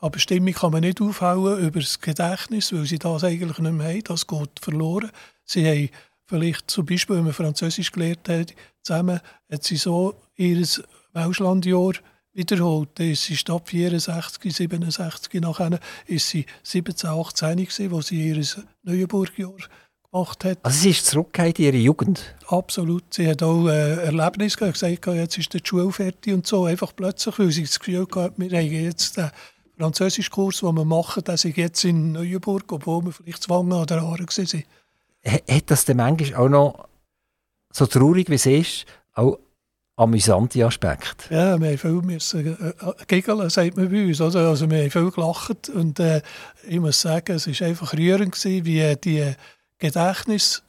Aber 0.00 0.18
Stimmung 0.18 0.54
kann 0.54 0.72
man 0.72 0.80
nicht 0.80 1.00
aufhellen 1.00 1.58
über 1.58 1.80
das 1.80 2.00
Gedächtnis, 2.00 2.72
weil 2.72 2.86
sie 2.86 2.98
das 2.98 3.22
eigentlich 3.22 3.58
nicht 3.58 3.72
mehr 3.72 3.88
haben. 3.88 4.04
Das 4.04 4.26
geht 4.26 4.60
verloren. 4.60 5.10
Sie 5.44 5.66
haben 5.66 5.90
vielleicht 6.26 6.70
zum 6.70 6.86
Beispiel, 6.86 7.16
wenn 7.16 7.24
man 7.24 7.32
Französisch 7.34 7.92
gelernt 7.92 8.28
hat, 8.28 8.54
zusammen 8.82 9.20
hat 9.50 9.62
sie 9.62 9.76
so 9.76 10.14
ihr 10.36 10.66
Welschlandjahr 11.12 11.92
wiederholt. 12.32 12.88
Dann 12.94 13.10
ist 13.10 13.24
sie 13.24 13.36
statt 13.36 13.62
64, 13.66 14.56
67 14.56 15.40
nachher 15.42 15.78
ist 16.06 16.28
sie 16.28 16.46
17, 16.62 17.10
18 17.10 17.56
gewesen, 17.56 17.90
wo 17.90 18.00
sie 18.00 18.28
ihr 18.28 18.42
Neuenburgjahr 18.82 19.56
gemacht 20.10 20.44
hat. 20.44 20.58
Also 20.62 20.78
sie 20.78 20.90
ist 20.90 21.06
zurückgekehrt 21.06 21.58
in 21.58 21.64
ihre 21.66 21.76
Jugend? 21.76 22.34
Absolut. 22.48 23.12
Sie 23.12 23.28
hat 23.28 23.42
auch 23.42 23.68
äh, 23.68 24.04
Erlebnisse 24.04 24.56
gehabt, 24.56 24.74
gesagt, 24.74 25.06
jetzt 25.06 25.38
ist 25.38 25.52
die 25.52 25.60
Schule 25.62 25.92
fertig 25.92 26.32
und 26.32 26.46
so. 26.46 26.64
Einfach 26.64 26.94
plötzlich, 26.94 27.38
weil 27.38 27.50
sie 27.50 27.62
das 27.62 27.78
Gefühl 27.78 28.06
gehabt 28.06 28.38
wir 28.38 28.50
haben 28.50 28.70
jetzt 28.70 29.16
den 29.16 29.30
Französischkurs, 29.80 30.60
den 30.60 30.74
wir 30.74 30.84
machen, 30.84 31.24
dass 31.24 31.44
ich 31.44 31.56
jetzt 31.56 31.84
in 31.84 32.12
Neuenburg, 32.12 32.70
obwohl 32.72 33.04
wir 33.04 33.12
vielleicht 33.12 33.42
Zwangen 33.42 33.72
oder 33.72 34.02
Haare 34.02 34.26
waren. 34.26 34.64
Hat 35.24 35.70
das 35.70 35.84
denn 35.84 35.96
manchmal 35.96 36.40
auch 36.40 36.48
noch, 36.48 36.88
so 37.72 37.86
traurig 37.86 38.28
wie 38.28 38.34
es 38.34 38.46
ist, 38.46 38.86
auch 39.14 39.38
amüsante 39.96 40.64
Aspekt. 40.64 41.28
Ja, 41.30 41.60
wir 41.60 41.68
haben 41.68 41.78
viel 41.78 42.02
müssen, 42.02 42.46
äh, 42.46 42.68
äh, 42.68 42.92
giggeln, 43.06 43.50
sagt 43.50 43.76
man 43.76 43.90
bei 43.90 44.06
uns. 44.06 44.20
Oder? 44.20 44.48
Also 44.48 44.70
wir 44.70 44.82
haben 44.82 44.90
viel 44.90 45.10
gelacht 45.10 45.68
und 45.68 46.00
äh, 46.00 46.22
ich 46.66 46.80
muss 46.80 47.00
sagen, 47.00 47.36
es 47.36 47.46
war 47.46 47.66
einfach 47.66 47.92
rührend, 47.92 48.32
gewesen, 48.32 48.64
wie 48.64 48.96
die 48.96 49.34
Gedächtnis 49.78 50.62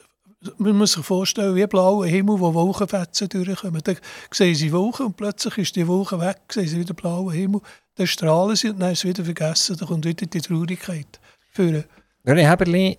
man 0.57 0.77
muss 0.77 0.93
sich 0.93 1.05
vorstellen, 1.05 1.55
wie 1.55 1.67
blauer 1.67 2.05
Himmel, 2.05 2.39
wo 2.39 2.53
Wolkenfetzen 2.53 3.29
durchkommen. 3.29 3.81
Dann 3.83 3.97
sehen 4.31 4.55
sie 4.55 4.71
Wolken 4.71 5.07
und 5.07 5.17
plötzlich 5.17 5.57
ist 5.57 5.75
die 5.75 5.87
Wolke 5.87 6.19
weg, 6.19 6.37
sehen 6.49 6.67
sie 6.67 6.79
wieder 6.79 6.93
blauen 6.93 7.33
Himmel. 7.33 7.61
Dann 7.95 8.07
strahlen 8.07 8.55
sie 8.55 8.69
und 8.69 8.79
dann 8.79 8.91
ist 8.91 8.99
es 8.99 9.05
wieder 9.05 9.23
vergessen. 9.23 9.77
Dann 9.77 9.87
kommt 9.87 10.05
wieder 10.05 10.25
die 10.25 10.41
Traurigkeit. 10.41 11.19
Für 11.51 11.83
René 12.25 12.49
Heberli, 12.49 12.95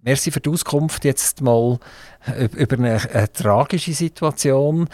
merci 0.00 0.30
für 0.30 0.40
die 0.40 0.50
Auskunft 0.50 1.04
jetzt 1.04 1.40
mal 1.40 1.78
über 2.56 2.76
eine, 2.76 3.00
eine 3.12 3.32
tragische 3.32 3.92
Situation. 3.92 4.88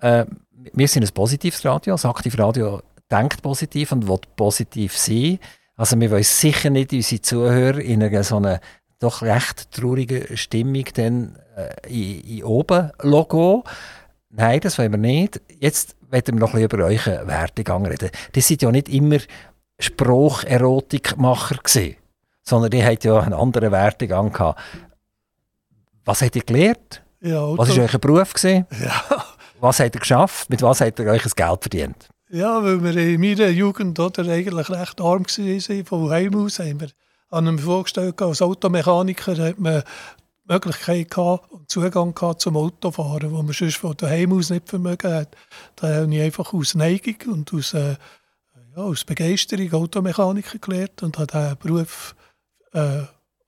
Äh, 0.00 0.26
wir 0.72 0.88
sind 0.88 1.04
ein 1.04 1.14
positives 1.14 1.64
Radio. 1.64 1.94
Das 1.94 2.04
Radio 2.04 2.82
denkt 3.10 3.42
positiv 3.42 3.92
und 3.92 4.06
will 4.06 4.20
positiv 4.36 4.96
sein. 4.96 5.38
Also 5.76 5.98
wir 5.98 6.10
wollen 6.10 6.22
sicher 6.22 6.70
nicht 6.70 6.92
unsere 6.92 7.22
Zuhörer 7.22 7.80
in 7.80 8.22
so 8.22 8.36
einer 8.36 8.60
doch 9.02 9.22
recht 9.22 9.70
traurigen 9.72 10.36
Stimmung 10.36 10.84
dann 10.94 11.38
äh, 11.56 11.88
in, 11.88 12.38
in 12.38 12.44
oben 12.44 12.90
Logo. 13.02 13.64
Nein, 14.30 14.60
das 14.60 14.78
wollen 14.78 14.92
wir 14.92 14.98
nicht. 14.98 15.40
Jetzt 15.60 15.96
werden 16.10 16.36
wir 16.36 16.40
noch 16.40 16.54
ein 16.54 16.68
bisschen 16.68 16.78
über 16.78 16.84
euren 16.86 17.26
Werdegang 17.26 17.86
reden. 17.86 18.10
Die 18.34 18.40
sind 18.40 18.62
ja 18.62 18.70
nicht 18.70 18.88
immer 18.88 19.18
Sprucherotikmacher 19.78 21.56
gewesen, 21.56 21.96
sondern 22.42 22.70
die 22.70 22.84
hatten 22.84 23.06
ja 23.06 23.20
einen 23.20 23.34
anderen 23.34 23.72
Werdegang 23.72 24.32
gehabt. 24.32 24.60
Was 26.04 26.22
habt 26.22 26.36
ihr 26.36 26.42
gelernt? 26.42 27.02
Ja, 27.20 27.56
was 27.56 27.76
war 27.76 27.84
euer 27.84 27.98
Beruf? 27.98 28.34
Gewesen? 28.34 28.66
Ja, 28.80 29.24
was 29.60 29.78
habt 29.78 29.94
ihr 29.94 30.00
geschafft? 30.00 30.50
Mit 30.50 30.60
was 30.62 30.80
habt 30.80 30.98
ihr 30.98 31.06
euch 31.06 31.22
das 31.22 31.36
Geld 31.36 31.60
verdient? 31.62 32.08
Ja, 32.30 32.64
weil 32.64 32.82
wir 32.82 32.96
in 32.96 33.20
meiner 33.20 33.48
Jugend 33.48 34.00
oder, 34.00 34.26
eigentlich 34.26 34.70
recht 34.70 35.00
arm 35.00 35.24
waren. 35.24 35.84
Von 35.84 36.10
Heim 36.10 36.34
aus 36.34 36.58
haben 36.58 36.80
wir 36.80 36.88
an 37.32 37.48
einem 37.48 37.58
vorgestellt, 37.58 38.20
als 38.20 38.42
Automechaniker 38.42 39.36
hat 39.38 39.58
man 39.58 39.82
die 40.46 40.52
Möglichkeit 40.52 41.16
und 41.16 41.70
Zugang 41.70 42.14
zum 42.38 42.56
Autofahren, 42.56 43.32
wo 43.32 43.42
man 43.42 43.54
sonst 43.54 43.76
von 43.76 43.96
daheim 43.96 44.34
aus 44.34 44.50
nicht 44.50 44.68
vermögen 44.68 45.12
hat. 45.12 45.34
Da 45.76 45.94
habe 45.94 46.14
ich 46.14 46.20
einfach 46.20 46.52
aus 46.52 46.74
Neigung 46.74 47.32
und 47.32 47.54
aus, 47.54 47.72
äh, 47.72 47.96
ja, 48.76 48.82
aus 48.82 49.04
Begeisterung 49.04 49.72
Automechaniker 49.72 50.58
gelernt 50.58 51.02
und 51.02 51.18
habe 51.18 51.26
diesen 51.26 51.56
Beruf 51.58 52.14
äh, 52.74 53.02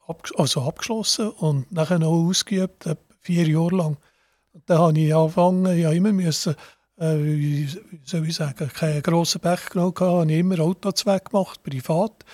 abg 0.07 0.33
also 0.39 0.63
abgeschlossen 0.63 1.29
und 1.29 1.71
nachher 1.71 1.99
noch 1.99 2.13
ausgeübt, 2.13 2.89
vier 3.21 3.47
Jahre 3.47 3.77
lang. 3.77 3.97
Und 4.53 4.63
dann 4.67 4.79
habe 4.79 4.99
ich 4.99 5.15
angefangen, 5.15 5.79
ja 5.79 5.91
immer 5.91 6.13
müssen, 6.13 6.55
äh, 6.97 7.17
wie 7.19 7.69
soll 8.05 8.27
ich 8.27 8.37
sagen, 8.37 8.69
keinen 8.69 9.03
grossen 9.03 9.43
Pech 9.43 9.69
genommen, 9.71 9.95
habe 9.99 10.33
ich 10.33 10.39
immer 10.39 10.61
Autozweck 10.61 11.27
gemacht, 11.27 11.63
privat, 11.63 12.25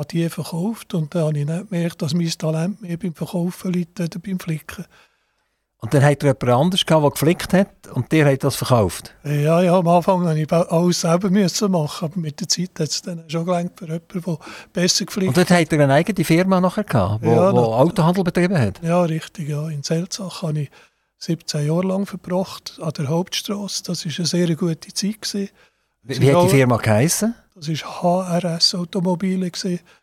habe 0.00 0.08
die 0.08 0.28
verkauft 0.28 0.94
und 0.94 1.14
dann 1.14 1.22
habe 1.24 1.38
ich 1.38 1.46
nicht 1.46 1.70
gemerkt, 1.70 2.02
dass 2.02 2.14
mein 2.14 2.30
Talent 2.30 2.82
mehr 2.82 2.96
beim 2.96 3.14
Verkaufen 3.14 3.72
liegt 3.72 4.00
als 4.00 4.18
beim 4.18 4.40
Flicken. 4.40 4.86
Und 5.82 5.94
dann 5.94 6.02
hat 6.02 6.22
er 6.22 6.28
jemand 6.28 6.60
anders 6.60 6.84
gehabt, 6.84 7.04
der 7.04 7.10
geflickt 7.10 7.52
hat 7.54 7.88
und 7.94 8.12
der 8.12 8.30
hat 8.30 8.44
das 8.44 8.56
verkauft? 8.56 9.14
Ja, 9.24 9.62
ja 9.62 9.78
am 9.78 9.88
Anfang 9.88 10.22
musste 10.22 10.38
ich 10.38 10.52
alles 10.52 11.00
selber 11.00 11.30
müssen 11.30 11.70
machen, 11.70 12.04
aber 12.04 12.20
mit 12.20 12.38
der 12.38 12.48
Zeit 12.48 12.70
hat 12.78 12.88
es 12.88 13.00
dann 13.00 13.28
schon 13.28 13.46
gelangt 13.46 13.78
für 13.78 13.86
jemanden, 13.86 14.22
der 14.26 14.38
besser 14.74 15.06
geflickt 15.06 15.30
hat. 15.30 15.38
Und 15.38 15.50
dort 15.50 15.58
hat 15.58 15.72
er 15.72 15.80
eine 15.80 15.94
eigene 15.94 16.24
Firma 16.24 16.60
nachher 16.60 16.84
gehabt, 16.84 17.24
die 17.24 17.28
ja, 17.28 17.50
Autohandel 17.50 18.24
betrieben 18.24 18.58
hat? 18.58 18.82
Ja, 18.82 19.02
richtig, 19.04 19.48
ja. 19.48 19.68
In 19.70 19.82
Selzach 19.82 20.42
habe 20.42 20.60
ich 20.60 20.70
17 21.16 21.66
Jahre 21.66 21.86
lang 21.86 22.04
verbracht 22.04 22.78
an 22.82 22.92
der 22.96 23.08
Hauptstraße. 23.08 23.82
Das 23.84 24.04
war 24.04 24.12
eine 24.16 24.26
sehr 24.26 24.56
gute 24.56 24.92
Zeit. 24.92 25.22
Gewesen. 25.22 25.48
Wie, 26.02 26.20
wie 26.20 26.34
hat 26.34 26.44
die 26.44 26.48
Firma 26.48 26.76
geheißen? 26.76 27.34
Das 27.54 27.68
war 27.68 28.40
HRS 28.40 28.74
Automobile, 28.74 29.50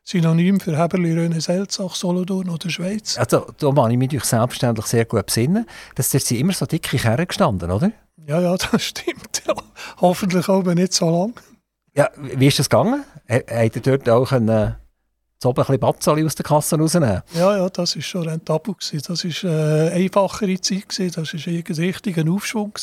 Synonym 0.03 0.59
für 0.59 0.77
Heberli, 0.77 1.13
Röne, 1.13 1.41
Selzach, 1.41 1.95
Solothurn 1.95 2.49
oder 2.49 2.69
Schweiz. 2.69 3.17
Also, 3.17 3.47
da 3.57 3.71
kann 3.71 3.89
ich 3.89 3.97
mich 3.97 4.11
selbstverständlich 4.11 4.85
sehr 4.85 5.05
gut 5.05 5.25
besinnen. 5.25 5.65
Das 5.95 6.11
sind 6.11 6.29
immer 6.31 6.53
so 6.53 6.67
dicke 6.67 6.97
Kerren 6.97 7.25
gestanden, 7.25 7.71
oder? 7.71 7.91
Ja, 8.27 8.39
ja, 8.41 8.55
das 8.71 8.83
stimmt. 8.83 9.41
Ja. 9.47 9.55
Hoffentlich 10.01 10.47
aber 10.49 10.75
nicht 10.75 10.93
so 10.93 11.09
lang. 11.09 11.33
Ja, 11.95 12.09
wie 12.15 12.47
ist 12.47 12.59
das 12.59 12.69
gegangen? 12.69 13.03
Hat 13.27 13.75
ihr 13.75 13.81
dort 13.81 14.07
auch 14.07 14.31
einen, 14.31 14.75
so 15.41 15.49
ein 15.49 15.55
bisschen 15.55 15.79
Batzali 15.79 16.23
aus 16.23 16.35
der 16.35 16.45
Kasse 16.45 16.77
rausnehmen? 16.77 17.23
Ja, 17.33 17.57
ja, 17.57 17.69
das 17.69 17.95
war 17.95 18.01
schon 18.03 18.29
rentabel. 18.29 18.75
Das 18.77 18.93
war 19.43 19.51
eine 19.51 19.91
einfachere 19.93 20.61
Zeit. 20.61 20.99
Das 20.99 21.17
war 21.17 21.47
ein 21.47 21.73
richtiger 21.75 22.31
Aufschwung. 22.31 22.73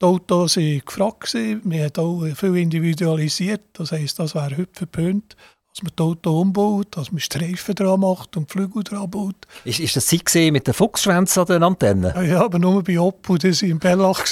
Die 0.00 0.04
Autos 0.04 0.56
waren 0.58 0.82
gefragt. 0.84 1.32
Wir 1.32 1.84
haben 1.84 1.96
auch 1.96 2.36
viel 2.36 2.56
individualisiert. 2.56 3.62
Das 3.72 3.92
heisst, 3.92 4.18
das 4.18 4.34
wäre 4.34 4.56
heute 4.56 4.68
verpönt, 4.74 5.36
dass 5.72 5.82
man 5.82 5.92
die 5.98 6.02
Auto 6.02 6.40
umbaut, 6.40 6.88
dass 6.90 7.12
man 7.12 7.20
Streifen 7.20 7.74
dran 7.74 8.00
macht 8.00 8.36
und 8.36 8.50
Flügel 8.50 8.84
dran 8.84 9.10
baut. 9.10 9.46
Ist, 9.64 9.80
ist 9.80 9.96
das 9.96 10.06
Sie 10.28 10.50
mit 10.50 10.66
den 10.66 10.74
Fuchsschwänzen 10.74 11.40
an 11.40 11.46
den 11.46 11.62
Antennen? 11.62 12.28
Ja, 12.28 12.44
aber 12.44 12.58
nur 12.58 12.84
bei 12.84 12.98
Opel, 12.98 13.38
die 13.38 13.52
waren 13.52 13.70
in 13.70 13.78
Bellach. 13.78 14.24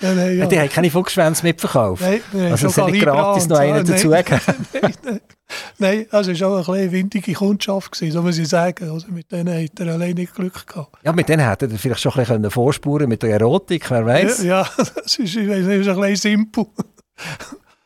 Ja, 0.00 0.14
nein, 0.14 0.38
ja. 0.38 0.46
Die 0.46 0.58
haben 0.58 0.68
keine 0.68 0.90
Fuchsschwänze 0.90 1.42
mitverkauft. 1.42 2.02
Nein, 2.02 2.20
nein, 2.32 2.52
also 2.52 2.68
soll 2.68 2.90
nicht 2.90 3.02
gratis 3.02 3.48
noch 3.48 3.58
einen 3.58 3.84
dazugeben. 3.84 4.40
Nein, 4.72 4.94
nein, 5.02 5.20
nein, 5.78 6.06
also 6.10 6.30
es 6.30 6.40
war 6.40 6.60
auch 6.60 6.68
eine 6.68 6.90
windige 6.92 7.32
Kundschaft, 7.32 7.92
gewesen, 7.92 8.12
so 8.12 8.22
muss 8.22 8.38
ich 8.38 8.48
sagen. 8.48 8.90
Also 8.90 9.08
mit 9.08 9.30
denen 9.32 9.64
hat 9.64 9.80
er 9.80 9.92
allein 9.92 10.14
nicht 10.14 10.34
Glück 10.34 10.66
gehabt. 10.66 10.96
Ja, 11.04 11.12
mit 11.12 11.28
denen 11.28 11.48
hätte 11.48 11.66
er 11.66 11.78
vielleicht 11.78 12.00
schon 12.00 12.12
ein 12.12 12.18
bisschen 12.18 12.50
vorspuren 12.50 13.08
mit 13.08 13.22
der 13.22 13.30
Erotik, 13.30 13.90
wer 13.90 14.04
weiß. 14.04 14.42
Ja, 14.44 14.62
ja, 14.62 14.68
das 14.76 15.18
ist, 15.18 15.18
ich 15.18 15.48
weiss, 15.48 15.66
ist 15.66 15.88
ein 15.88 16.00
bisschen 16.00 16.16
simpel. 16.16 16.66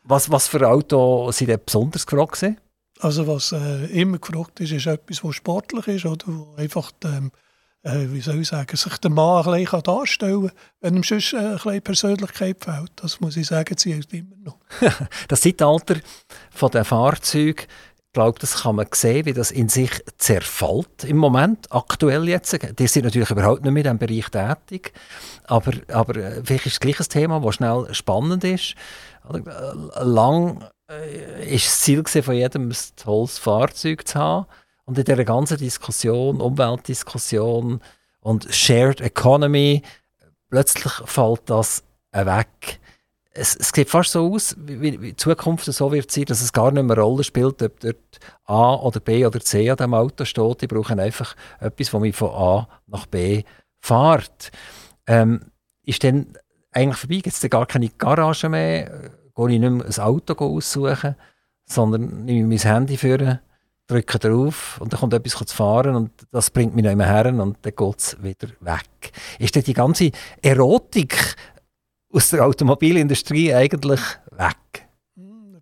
was, 0.03 0.29
was 0.29 0.47
für 0.47 0.67
Auto 0.67 1.31
sind 1.31 1.47
denn 1.49 1.59
besonders 1.65 2.05
gefragt 2.05 2.33
gewesen? 2.33 2.57
Also 2.99 3.25
was 3.25 3.51
äh, 3.51 3.85
immer 3.87 4.19
gefragt 4.19 4.59
ist, 4.59 4.71
ist 4.71 4.85
etwas, 4.85 5.23
was 5.23 5.35
sportlich 5.35 5.87
ist 5.87 6.05
oder 6.05 6.25
wo 6.27 6.53
einfach 6.55 6.91
ähm, 7.05 7.31
äh, 7.83 8.07
wie 8.09 8.21
soll 8.21 8.41
ich 8.41 8.47
sagen, 8.47 8.75
sich 8.75 8.97
der 8.97 9.11
Mann 9.11 9.45
ein 9.45 9.63
bisschen 9.63 9.83
darstellen 9.83 10.47
kann, 10.47 10.57
wenn 10.81 10.95
ihm 10.97 11.03
sonst 11.03 11.33
äh, 11.33 11.37
ein 11.37 11.53
bisschen 11.55 11.81
Persönlichkeit 11.81 12.63
fehlt. 12.63 12.91
Das 12.97 13.19
muss 13.19 13.37
ich 13.37 13.47
sagen, 13.47 13.75
zählt 13.77 14.13
immer 14.13 14.35
noch. 14.43 14.57
das 15.27 15.41
Zeitalter 15.41 15.95
von 16.51 16.71
den 16.71 16.85
Fahrzeugen, 16.85 17.65
ich 18.11 18.13
glaube, 18.13 18.39
das 18.39 18.63
kann 18.63 18.75
man 18.75 18.87
sehen, 18.93 19.25
wie 19.25 19.31
das 19.31 19.51
in 19.51 19.69
sich 19.69 19.89
zerfällt 20.17 21.05
im 21.05 21.15
Moment, 21.15 21.71
aktuell 21.71 22.27
jetzt. 22.27 22.57
Die 22.77 22.87
sind 22.87 23.05
natürlich 23.05 23.29
überhaupt 23.29 23.63
nicht 23.63 23.71
mehr 23.71 23.85
in 23.85 23.97
diesem 23.97 23.99
Bereich 23.99 24.29
tätig, 24.29 24.91
aber, 25.45 25.71
aber 25.87 26.17
äh, 26.17 26.41
vielleicht 26.43 26.65
ist 26.65 26.73
es 26.73 26.79
gleich 26.81 26.99
ein 26.99 27.07
Thema, 27.07 27.39
das 27.39 27.55
schnell 27.55 27.87
spannend 27.93 28.43
ist. 28.43 28.75
Äh, 29.33 30.03
lang 30.03 30.61
äh, 30.91 31.55
ist 31.55 31.67
das 31.67 31.81
Ziel 31.81 32.03
von 32.03 32.35
jedem, 32.35 32.69
ein 32.69 32.75
tolles 32.97 33.37
Fahrzeug 33.37 34.05
zu 34.05 34.19
haben. 34.19 34.45
Und 34.91 34.97
in 34.97 35.05
dieser 35.05 35.23
ganzen 35.23 35.55
Diskussion, 35.55 36.41
Umweltdiskussion 36.41 37.79
und 38.19 38.53
Shared 38.53 38.99
Economy, 38.99 39.83
plötzlich 40.49 40.91
fällt 41.05 41.49
das 41.49 41.85
weg. 42.11 42.81
Es, 43.31 43.55
es 43.55 43.69
sieht 43.69 43.89
fast 43.89 44.11
so 44.11 44.33
aus, 44.33 44.53
wie, 44.59 45.01
wie 45.01 45.15
Zukunft 45.15 45.63
so 45.63 45.93
wird 45.93 46.11
sein, 46.11 46.25
dass 46.25 46.41
es 46.41 46.51
gar 46.51 46.73
nicht 46.73 46.83
mehr 46.83 46.97
eine 46.97 47.03
Rolle 47.03 47.23
spielt, 47.23 47.63
ob 47.63 47.79
dort 47.79 48.19
A 48.43 48.73
oder 48.73 48.99
B 48.99 49.25
oder 49.25 49.39
C 49.39 49.69
an 49.69 49.77
dem 49.77 49.93
Auto 49.93 50.25
steht. 50.25 50.61
Die 50.61 50.67
brauchen 50.67 50.99
einfach 50.99 51.37
etwas, 51.61 51.89
das 51.89 52.01
mich 52.01 52.13
von 52.17 52.31
A 52.31 52.67
nach 52.87 53.05
B 53.05 53.43
fährt. 53.79 54.51
Ähm, 55.07 55.39
ist 55.83 56.03
dann 56.03 56.33
eigentlich 56.73 56.97
vorbei? 56.97 57.21
Gibt 57.21 57.27
es 57.27 57.49
gar 57.49 57.65
keine 57.65 57.87
Garage 57.87 58.49
mehr? 58.49 59.09
Gehe 59.37 59.51
ich 59.51 59.59
nicht 59.61 59.71
mehr 59.71 59.85
ein 59.85 60.03
Auto 60.03 60.33
aussuchen, 60.33 61.15
sondern 61.65 62.25
nehme 62.25 62.53
ich 62.53 62.65
mein 62.65 62.73
Handy 62.73 62.97
führen 62.97 63.39
drücke 63.91 64.19
drauf 64.19 64.79
und 64.79 64.93
dann 64.93 64.99
kommt 64.99 65.13
etwas 65.13 65.33
zu 65.45 65.55
fahren 65.55 65.95
und 65.95 66.11
das 66.31 66.49
bringt 66.49 66.75
mich 66.75 66.83
noch 66.83 66.91
immer 66.91 67.05
her 67.05 67.25
und 67.27 67.37
dann 67.37 67.55
geht 67.61 67.99
es 67.99 68.17
wieder 68.21 68.47
weg. 68.61 69.11
Ist 69.39 69.55
denn 69.55 69.63
die 69.63 69.73
ganze 69.73 70.11
Erotik 70.41 71.35
aus 72.11 72.29
der 72.29 72.45
Automobilindustrie 72.45 73.53
eigentlich 73.53 74.01
weg? 74.31 74.87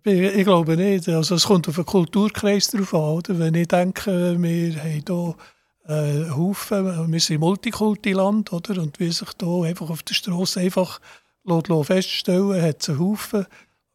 Ich 0.04 0.44
glaube 0.44 0.76
nicht. 0.76 1.08
Also 1.08 1.34
es 1.34 1.46
kommt 1.46 1.68
auf 1.68 1.74
den 1.74 1.84
Kulturkreis 1.84 2.68
drauf 2.68 2.94
an. 2.94 3.00
Oder? 3.00 3.38
Wenn 3.38 3.54
ich 3.54 3.68
denke, 3.68 4.38
wir 4.40 4.74
haben 4.76 5.04
hier 5.04 5.34
äh, 5.86 6.30
Haufen, 6.30 7.12
wir 7.12 7.20
sind 7.20 7.40
Multikulti-Land, 7.40 8.52
oder? 8.52 8.80
Und 8.80 8.98
wie 8.98 9.10
sich 9.10 9.28
hier 9.38 9.64
einfach 9.64 9.90
auf 9.90 10.02
der 10.02 10.14
Straße 10.14 10.60
einfach 10.60 11.00
feststellen 11.84 12.62
hat 12.62 12.80
es 12.80 12.88
einen 12.88 12.98
Haufen 12.98 13.46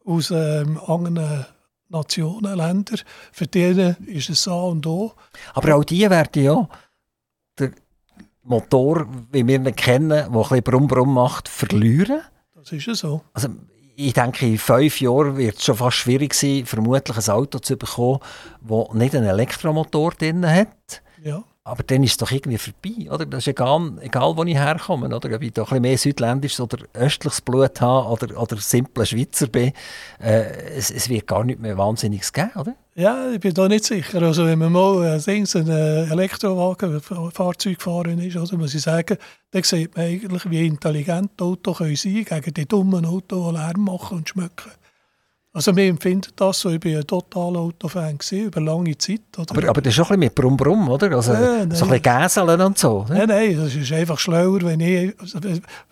aus 0.04 0.30
ähm, 0.30 0.78
anderen 0.86 1.46
Nationen, 1.88 2.56
Länder. 2.56 2.96
Für 3.32 3.46
die 3.46 3.94
ist 4.06 4.30
es 4.30 4.48
A 4.48 4.54
und 4.62 4.86
O. 4.86 5.12
Aber 5.54 5.76
auch 5.76 5.84
die 5.84 6.08
werden 6.08 6.42
ja 6.42 6.68
den 7.58 7.74
Motor, 8.42 9.06
wie 9.32 9.46
wir 9.46 9.56
ihn 9.56 9.76
kennen, 9.76 10.08
der 10.08 10.26
ein 10.26 10.32
bisschen 10.32 10.62
Brumm 10.62 10.88
Brumm 10.88 11.14
macht, 11.14 11.48
verlieren. 11.48 12.20
Das 12.54 12.72
ist 12.72 12.86
ja 12.86 12.94
so. 12.94 13.22
Also, 13.32 13.48
ich 13.96 14.12
denke, 14.12 14.46
in 14.46 14.58
fünf 14.58 15.00
Jahren 15.00 15.36
wird 15.36 15.56
es 15.56 15.64
schon 15.64 15.76
fast 15.76 15.96
schwierig 15.96 16.34
sein, 16.34 16.66
vermutlich 16.66 17.16
ein 17.16 17.34
Auto 17.34 17.58
zu 17.58 17.76
bekommen, 17.76 18.20
das 18.60 18.94
nicht 18.94 19.14
einen 19.14 19.26
Elektromotor 19.26 20.12
drin 20.12 20.46
hat. 20.46 21.02
Ja. 21.22 21.42
Aber 21.66 21.82
dann 21.82 22.04
ist 22.04 22.12
es 22.12 22.16
doch 22.18 22.30
irgendwie 22.30 22.58
vorbei, 22.58 23.10
oder? 23.10 23.26
Das 23.26 23.40
ist 23.40 23.48
egal, 23.48 23.94
egal 24.00 24.36
wo 24.36 24.44
ich 24.44 24.54
herkomme, 24.54 25.06
oder? 25.06 25.34
Ob 25.34 25.42
ich 25.42 25.52
da 25.52 25.62
ein 25.62 25.66
bisschen 25.66 25.82
mehr 25.82 25.98
südländisches 25.98 26.60
oder 26.60 26.78
östliches 26.94 27.40
Blut 27.40 27.80
habe 27.80 28.08
oder, 28.08 28.40
oder 28.40 28.56
simple 28.58 29.04
Schweizer 29.04 29.48
bin, 29.48 29.72
äh, 30.22 30.44
es, 30.76 30.92
es, 30.92 31.08
wird 31.08 31.26
gar 31.26 31.42
nicht 31.42 31.58
mehr 31.58 31.76
Wahnsinniges 31.76 32.32
geben, 32.32 32.52
oder? 32.54 32.76
Ja, 32.94 33.32
ich 33.32 33.40
bin 33.40 33.52
da 33.52 33.66
nicht 33.66 33.84
sicher. 33.84 34.22
Also 34.22 34.46
wenn 34.46 34.60
man 34.60 34.70
mal 34.70 35.18
äh, 35.18 35.30
ein 35.30 36.08
Elektrowagen, 36.12 36.94
ein 36.94 37.30
Fahrzeug 37.32 37.78
gefahren 37.78 38.20
ist, 38.20 38.36
also 38.36 38.56
muss 38.56 38.72
ich 38.72 38.82
sagen, 38.82 39.16
dann 39.50 39.64
sieht 39.64 39.96
man 39.96 40.06
eigentlich, 40.06 40.48
wie 40.48 40.64
intelligent 40.64 41.42
Autos 41.42 41.78
sein 41.78 42.24
können 42.24 42.42
gegen 42.42 42.54
die 42.54 42.68
dummen 42.68 43.04
Autos, 43.04 43.48
die 43.48 43.58
Lärm 43.58 43.80
machen 43.80 44.18
und 44.18 44.28
schmecken. 44.28 44.70
Also 45.56 45.74
wir 45.74 45.86
empfinden 45.86 46.32
das 46.36 46.60
so, 46.60 46.68
ich 46.68 46.84
war 46.84 47.00
ein 47.00 47.06
totaler 47.06 47.60
Autofan 47.60 48.18
über 48.30 48.60
lange 48.60 48.98
Zeit. 48.98 49.22
Oder? 49.38 49.46
Aber, 49.52 49.68
aber 49.70 49.80
das 49.80 49.92
ist 49.92 49.94
schon 49.94 50.04
ein 50.04 50.08
bisschen 50.08 50.20
mit 50.20 50.34
Brumm 50.34 50.54
Brumm, 50.54 50.86
oder? 50.90 51.10
Also 51.12 51.32
ja, 51.32 51.60
so 51.70 51.86
ein 51.86 51.92
bisschen 51.92 52.02
Gäseln 52.02 52.60
und 52.60 52.76
so. 52.76 53.06
Nein, 53.08 53.26
nein, 53.26 53.56
das 53.56 53.74
ist 53.74 53.90
einfach 53.90 54.18
schlauer, 54.18 54.60
wenn 54.60 54.80
ich, 54.80 55.18
also, 55.18 55.38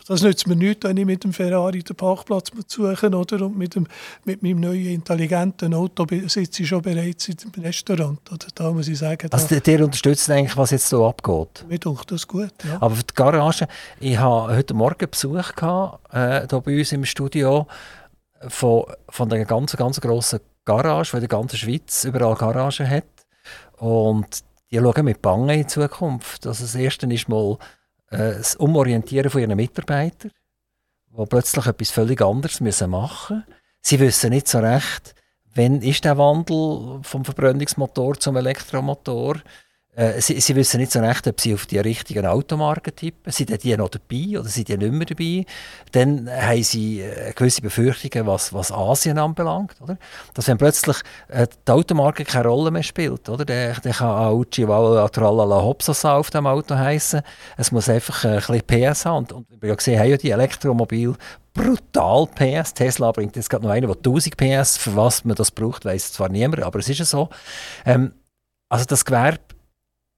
das 0.07 0.21
nützt 0.21 0.47
mir 0.47 0.55
nichts, 0.55 0.87
wenn 0.87 0.99
ich 0.99 1.07
mit 1.07 1.25
dem 1.25 1.33
Ferrari 1.33 1.83
den 1.83 1.97
Parkplatz 1.97 2.51
suche 2.67 3.09
oder? 3.09 3.47
und 3.47 3.57
mit, 3.57 3.75
dem, 3.75 3.87
mit 4.27 4.43
meinem 4.43 4.61
neuen 4.61 4.85
intelligenten 4.85 5.73
Auto 5.73 6.07
sitze 6.27 6.63
ich 6.63 6.69
schon 6.69 6.83
bereits 6.83 7.31
im 7.31 7.63
Restaurant. 7.63 8.21
Oder? 8.31 8.47
Da 8.55 8.71
muss 8.71 8.89
ich 8.89 8.99
sagen, 8.99 9.29
also 9.33 9.47
der, 9.47 9.61
der 9.61 9.83
unterstützt 9.83 10.29
eigentlich, 10.29 10.59
was 10.59 10.73
jetzt 10.73 10.91
so 10.91 11.07
abgeht? 11.07 11.65
Mir 11.71 11.79
denke 11.79 12.03
das 12.07 12.29
gut, 12.29 12.53
ja. 12.65 12.77
Aber 12.83 12.97
für 12.97 13.05
die 13.05 13.15
Garage, 13.15 13.67
ich 13.99 14.19
hatte 14.19 14.57
heute 14.57 14.75
Morgen 14.75 15.09
Besuch 15.11 15.55
gehabt, 15.55 16.01
äh, 16.13 16.47
hier 16.47 16.61
bei 16.61 16.79
uns 16.79 16.93
im 16.93 17.07
Studio, 17.07 17.67
von, 18.49 18.85
von 19.09 19.29
der 19.29 19.45
ganz, 19.45 19.77
ganz 19.77 20.01
grossen 20.01 20.41
Garage, 20.65 21.11
die 21.13 21.17
in 21.17 21.21
der 21.21 21.29
ganzen 21.29 21.57
Schweiz 21.57 22.05
überall 22.05 22.35
Garagen 22.35 22.89
hat. 22.89 23.05
Und 23.79 24.45
die 24.71 24.79
schauen 24.79 25.05
mit 25.05 25.23
Bange 25.23 25.55
in 25.57 25.69
Zukunft. 25.69 26.47
Also 26.47 26.65
das 26.65 26.75
Erste 26.75 27.07
ist 27.07 27.29
mal 27.29 27.59
äh, 28.11 28.35
das 28.35 28.57
Umorientieren 28.57 29.31
von 29.31 29.41
ihren 29.41 29.57
Mitarbeitern, 29.57 30.31
die 31.17 31.27
plötzlich 31.27 31.67
etwas 31.67 31.91
völlig 31.91 32.21
anderes 32.23 32.61
müssen 32.61 32.91
machen 32.91 33.45
müssen. 33.47 33.61
Sie 33.81 34.01
wissen 34.01 34.31
nicht 34.31 34.49
so 34.49 34.61
recht, 34.61 35.15
wann 35.55 35.83
ist 35.83 36.05
der 36.05 36.17
Wandel 36.17 37.01
vom 37.03 37.25
Verbrennungsmotor 37.25 38.19
zum 38.19 38.37
Elektromotor 38.37 39.37
äh, 39.97 40.21
sie, 40.21 40.41
sie, 40.41 40.57
wissen 40.57 40.81
nicht 40.81 40.93
so 40.93 41.01
recht, 41.01 41.27
ob 41.27 41.41
sie 41.41 41.55
auf 41.55 41.67
die 41.67 41.79
richtigen 41.79 42.27
Automarken 42.27 42.95
tippen. 42.97 43.33
Sind 43.33 43.63
die 43.63 43.77
noch 43.77 43.89
dabei 43.89 44.39
oder 44.39 44.49
sind 44.49 44.69
die 44.69 44.77
nicht 44.77 44.93
mehr 44.93 45.07
dabei? 45.07 45.47
Dann 45.93 46.29
haben 46.29 46.63
sie 46.63 47.01
äh, 47.01 47.33
gewisse 47.33 47.63
Befürchtungen, 47.63 48.27
was, 48.27 48.53
was 48.53 48.73
Asien 48.73 49.19
anbelangt. 49.19 49.77
Oder? 49.81 49.97
Dass 50.35 50.49
wenn 50.49 50.59
plötzlich 50.59 50.97
äh, 51.29 51.47
die 51.67 51.73
Automarke 51.73 52.25
keine 52.25 52.49
Rolle 52.49 52.71
mehr 52.71 52.83
spielt, 52.83 53.29
oder? 53.29 53.45
dann, 53.45 53.77
dann 53.83 53.93
kann 53.93 54.09
auch 54.09 54.45
Chihuahua 54.45 55.09
Tralala 55.09 55.63
Hopsasa 55.63 56.17
auf 56.17 56.31
dem 56.31 56.47
Auto 56.47 56.75
heißen. 56.75 57.23
Es 57.57 57.71
muss 57.71 57.89
einfach 57.89 58.25
ein 58.25 58.37
bisschen 58.37 58.63
PS 58.63 59.07
haben. 59.07 59.19
Und, 59.19 59.33
und 59.33 59.47
wir 59.61 59.71
haben 59.71 59.77
gesehen, 59.77 60.01
haben 60.01 60.11
ja 60.11 60.17
die 60.17 60.31
Elektromobil 60.31 61.15
brutal 61.53 62.27
PS. 62.27 62.75
Tesla 62.75 63.13
bringt 63.13 63.37
jetzt 63.37 63.49
gerade 63.49 63.65
noch 63.65 63.71
einen, 63.71 63.87
der 63.87 63.97
1000 63.97 64.37
PS, 64.37 64.77
für 64.77 64.97
was 64.97 65.25
man 65.25 65.37
das 65.37 65.53
braucht, 65.53 65.85
weiß 65.85 66.13
zwar 66.13 66.29
niemand, 66.29 66.65
aber 66.65 66.81
es 66.81 66.89
ist 66.89 66.99
ja 66.99 67.05
so. 67.05 67.29
Ähm, 67.87 68.13
also 68.69 68.87
das 68.87 69.05
Gewerbe 69.05 69.39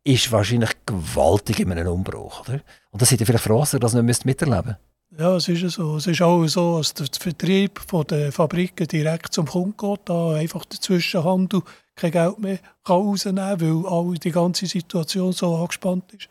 ist 0.06 0.30
wahrscheinlich 0.32 0.70
gewaltig 0.86 1.60
in 1.60 1.72
einem 1.72 1.88
Umbruch. 1.88 2.40
Oder? 2.42 2.60
Und 2.90 3.02
da 3.02 3.06
seid 3.06 3.20
ihr 3.20 3.26
vielleicht 3.26 3.44
froh, 3.44 3.60
dass 3.60 3.74
ihr 3.74 3.80
das 3.80 3.94
nicht 3.94 4.24
miterleben 4.24 4.76
müsst. 5.10 5.20
Ja, 5.20 5.36
es 5.36 5.48
ist 5.48 5.74
so. 5.74 5.96
Es 5.96 6.06
ist 6.06 6.22
auch 6.22 6.46
so, 6.46 6.78
dass 6.78 6.94
der 6.94 7.06
Vertrieb 7.18 7.78
von 7.78 8.06
der 8.06 8.32
Fabriken 8.32 8.86
direkt 8.86 9.32
zum 9.32 9.46
Kunden 9.46 9.76
geht, 9.76 10.00
da 10.04 10.34
einfach 10.34 10.64
der 10.64 10.80
Zwischenhandel 10.80 11.62
kein 11.94 12.10
Geld 12.10 12.38
mehr 12.38 12.58
kann 12.84 12.96
rausnehmen 12.96 13.58
kann, 13.58 13.60
weil 13.60 13.90
auch 13.90 14.14
die 14.14 14.30
ganze 14.30 14.66
Situation 14.66 15.32
so 15.32 15.56
angespannt 15.56 16.12
ist. 16.12 16.28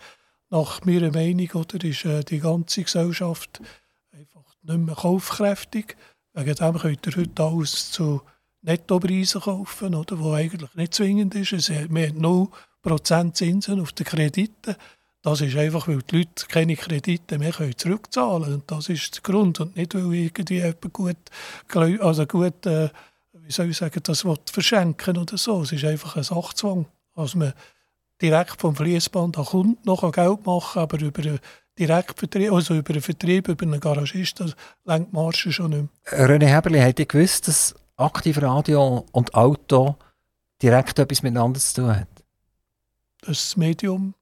Nach 0.50 0.84
meiner 0.86 1.12
Meinung 1.12 1.50
oder, 1.54 1.84
ist 1.84 2.06
äh, 2.06 2.24
die 2.24 2.40
ganze 2.40 2.84
Gesellschaft 2.84 3.62
einfach 4.12 4.44
nicht 4.62 4.80
mehr 4.80 4.96
kaufkräftig, 4.96 5.96
Wegen 6.36 6.54
dem 6.54 6.78
könnt 6.78 7.08
ihr 7.08 7.16
heute 7.16 7.44
alles 7.44 7.92
zu 7.92 8.22
Nettopreisen 8.62 9.40
kaufen, 9.40 9.96
oder, 9.96 10.20
wo 10.20 10.34
eigentlich 10.34 10.74
nicht 10.76 10.94
zwingend 10.94 11.34
ist. 11.34 11.54
Es, 11.54 11.70
wir 11.70 12.08
haben 12.10 12.50
0% 12.86 13.34
Zinsen 13.34 13.82
auf 13.82 13.92
den 13.94 14.06
Krediten. 14.06 14.76
Das 15.22 15.42
ist 15.42 15.58
einfach, 15.58 15.88
weil 15.88 16.04
die 16.04 16.18
Leute 16.18 16.46
keine 16.48 16.76
Kredite 16.76 17.40
mehr 17.40 17.52
können 17.52 17.78
zurückzahlen 17.78 18.44
können. 18.44 18.64
Das 18.68 18.90
ist 18.90 19.16
der 19.16 19.24
Grund. 19.24 19.60
Und 19.60 19.76
nicht, 19.76 19.96
weil 19.96 20.14
irgendwie 20.14 20.58
jemand 20.58 20.94
gut, 20.94 21.18
also 22.02 22.26
gut 22.28 22.66
äh, 22.66 22.90
wie 23.46 23.52
soll 23.52 23.70
ich 23.70 23.78
sagen, 23.78 24.02
das 24.04 24.26
verschenken 24.46 25.18
oder 25.18 25.38
so. 25.38 25.62
Es 25.62 25.72
ist 25.72 25.84
einfach 25.84 26.16
ein 26.16 26.24
Sachzwang. 26.24 26.86
Also 27.16 27.38
man 27.38 27.54
direkt 28.22 28.60
vom 28.60 28.76
Fließband 28.76 29.38
an 29.38 29.46
Kunden 29.46 29.78
noch 29.84 30.12
Geld 30.12 30.46
machen, 30.46 30.80
aber 30.82 31.00
über 31.00 31.22
einen 31.22 31.40
Direktvertrieb, 31.78 32.52
also 32.52 32.76
über 32.76 32.94
einen 32.94 33.02
Vertrieb, 33.02 33.48
über 33.48 33.66
einen 33.66 33.80
Garagist, 33.80 34.40
das 34.40 34.56
lenkt 34.86 35.14
Marge 35.14 35.52
schon 35.52 35.72
nicht 35.72 35.90
mehr. 36.12 36.30
René 36.30 36.48
Heberli, 36.48 36.80
hat 36.80 37.00
ihr 37.00 37.06
gewusst, 37.06 37.48
dass 37.48 37.76
Aktivradio 37.98 39.06
und 39.12 39.34
Auto 39.34 39.96
direkt 40.62 41.00
etwas 41.00 41.22
miteinander 41.22 41.60
zu 41.60 41.82
tun 41.82 41.96
hat? 41.96 42.08
Das 43.28 43.58
Medium 43.58 44.14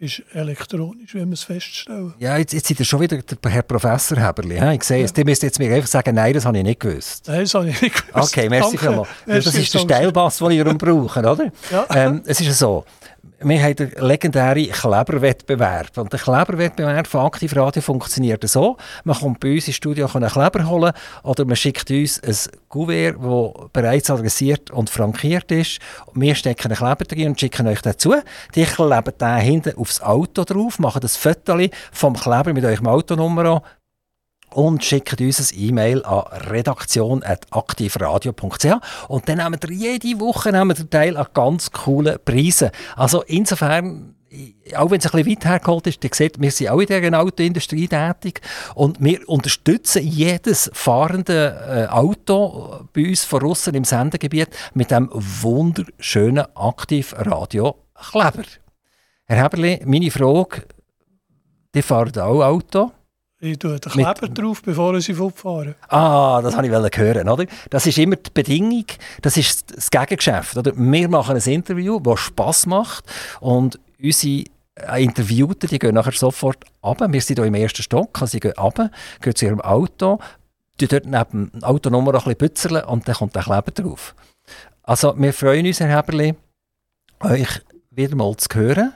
ist 0.00 0.22
elektronisch, 0.32 1.14
wenn 1.14 1.24
man 1.24 1.32
es 1.32 1.42
feststellen. 1.42 2.14
Ja, 2.18 2.36
jetzt, 2.36 2.52
jetzt 2.52 2.68
seid 2.68 2.78
ihr 2.78 2.84
schon 2.84 3.00
wieder 3.00 3.18
der 3.18 3.50
Herr 3.50 3.62
Professor 3.62 4.16
Heberli. 4.16 4.56
Ich 4.74 4.84
sehe 4.84 5.04
es. 5.04 5.12
Ja. 5.16 5.24
müsst 5.24 5.42
jetzt 5.42 5.58
mir 5.58 5.74
einfach 5.74 5.88
sagen, 5.88 6.14
nein, 6.14 6.32
das 6.32 6.44
habe 6.44 6.56
ich 6.56 6.64
nicht 6.64 6.78
gewusst. 6.78 7.26
Nein, 7.26 7.40
das 7.40 7.54
habe 7.54 7.68
ich 7.68 7.82
nicht 7.82 8.06
gewusst. 8.06 8.36
Okay, 8.36 8.48
merci 8.48 8.78
vielmals. 8.78 9.08
Das 9.26 9.46
ist 9.46 9.74
der 9.74 9.78
Steilbass, 9.80 10.38
den 10.38 10.50
ich 10.52 10.78
brauche, 10.78 11.20
oder? 11.20 11.52
Ja. 11.70 11.86
Ähm, 11.90 12.22
es 12.26 12.40
ist 12.40 12.58
so, 12.58 12.84
wir 13.40 13.62
haben 13.62 13.76
den 13.76 13.92
legendären 13.98 14.70
Kleberwettbewerb. 14.70 15.96
Und 15.96 16.12
der 16.12 16.18
Kleberwettbewerb 16.18 17.06
von 17.06 17.26
Aktivradio 17.26 17.80
funktioniert 17.80 18.48
so. 18.48 18.76
Man 19.04 19.16
kommt 19.16 19.40
bei 19.40 19.54
uns 19.54 19.68
ins 19.68 19.76
Studio 19.76 20.08
einen 20.12 20.28
Kleber 20.28 20.68
holen 20.68 20.92
oder 21.22 21.44
man 21.44 21.54
schickt 21.54 21.90
uns 21.90 22.20
ein 22.20 22.36
Kuvert, 22.68 23.16
das 23.22 23.70
bereits 23.72 24.10
adressiert 24.10 24.70
und 24.72 24.90
frankiert 24.90 25.52
ist. 25.52 25.78
Wir 26.14 26.34
stecken 26.34 26.72
einen 26.72 26.76
Kleber 26.76 27.04
drin 27.04 27.28
und 27.28 27.40
schicken 27.40 27.68
euch 27.68 27.80
dazu. 27.80 28.14
Die 28.56 28.64
kleben 28.64 29.12
den 29.20 29.36
hinten 29.36 29.76
aufs 29.76 30.00
Auto 30.00 30.42
drauf, 30.42 30.80
machen 30.80 31.00
das 31.00 31.16
Foto 31.16 31.56
vom 31.92 32.14
Kleber 32.14 32.52
mit 32.52 32.64
eurem 32.64 32.88
Autonummer 32.88 33.44
an 33.44 33.60
und 34.50 34.84
schickt 34.84 35.20
uns 35.20 35.52
ein 35.52 35.58
E-Mail 35.58 36.04
an 36.04 36.24
redaktion.aktivradio.ch 36.50 38.66
und 39.08 39.28
dann 39.28 39.38
nehmen 39.38 39.58
wir 39.60 39.70
jede 39.70 40.20
Woche 40.20 40.52
nehmen 40.52 40.76
wir 40.76 40.90
teil 40.90 41.16
an 41.16 41.26
ganz 41.34 41.70
coolen 41.70 42.18
Preisen. 42.24 42.70
Also 42.96 43.22
insofern 43.22 44.16
auch 44.76 44.90
wenn 44.90 44.98
es 44.98 45.06
ein 45.06 45.22
bisschen 45.22 45.30
weit 45.30 45.44
hergeholt 45.44 45.86
ist, 45.86 46.04
ihr 46.04 46.10
seht, 46.12 46.40
wir 46.40 46.50
sind 46.50 46.68
auch 46.68 46.80
in 46.80 46.86
dieser 46.86 47.20
Autoindustrie 47.20 47.88
tätig 47.88 48.40
und 48.74 49.02
wir 49.02 49.26
unterstützen 49.28 50.06
jedes 50.06 50.70
fahrende 50.74 51.88
äh, 51.88 51.92
Auto 51.92 52.86
bei 52.92 53.08
uns 53.08 53.24
von 53.24 53.40
Russen 53.40 53.74
im 53.74 53.84
Sendegebiet 53.84 54.48
mit 54.74 54.90
dem 54.90 55.08
wunderschönen 55.12 56.44
Aktivradio-Kleber. 56.54 58.44
Herr 59.24 59.42
Heberli, 59.42 59.80
meine 59.84 60.10
Frage, 60.10 60.62
die 61.74 61.82
fahren 61.82 62.18
auch 62.18 62.42
Auto? 62.42 62.92
Ich 63.40 63.56
tue 63.58 63.78
den 63.78 63.92
Kleber 63.92 64.14
mit, 64.22 64.36
drauf, 64.36 64.62
bevor 64.62 65.00
sie 65.00 65.14
fortfahren. 65.14 65.76
Ah, 65.88 66.40
das 66.42 66.56
wollte 66.56 66.88
ich 66.88 66.98
hören, 66.98 67.28
oder? 67.28 67.46
Das 67.70 67.86
ist 67.86 67.96
immer 67.98 68.16
die 68.16 68.30
Bedingung, 68.34 68.86
das 69.22 69.36
ist 69.36 69.76
das 69.76 69.90
Gegengeschäft. 69.90 70.56
Oder? 70.56 70.72
Wir 70.76 71.08
machen 71.08 71.36
ein 71.36 71.52
Interview, 71.52 72.00
das 72.00 72.18
Spass 72.18 72.66
macht 72.66 73.04
und 73.40 73.78
unsere 74.02 74.44
äh, 74.74 75.04
Interviewten, 75.04 75.68
die 75.68 75.78
gehen 75.78 75.94
nachher 75.94 76.12
sofort 76.12 76.64
runter. 76.82 77.12
Wir 77.12 77.20
sind 77.20 77.38
hier 77.38 77.46
im 77.46 77.54
ersten 77.54 77.82
Stock, 77.82 78.20
also 78.20 78.32
sie 78.32 78.40
gehen 78.40 78.54
runter, 78.58 78.90
gehen 79.20 79.36
zu 79.36 79.44
ihrem 79.44 79.60
Auto, 79.60 80.18
die 80.80 80.88
dort 80.88 81.06
neben 81.06 81.52
dem 81.52 81.62
Autonummer 81.62 82.14
ein 82.14 82.18
bisschen 82.18 82.38
pützeln 82.38 82.84
und 82.84 83.06
dann 83.06 83.14
kommt 83.14 83.36
der 83.36 83.44
Kleber 83.44 83.70
drauf. 83.70 84.16
Also 84.82 85.14
wir 85.16 85.32
freuen 85.32 85.64
uns, 85.64 85.78
Herr 85.78 85.96
Heberli, 85.96 86.34
euch 87.20 87.62
wieder 87.92 88.16
mal 88.16 88.34
zu 88.36 88.48
hören. 88.58 88.94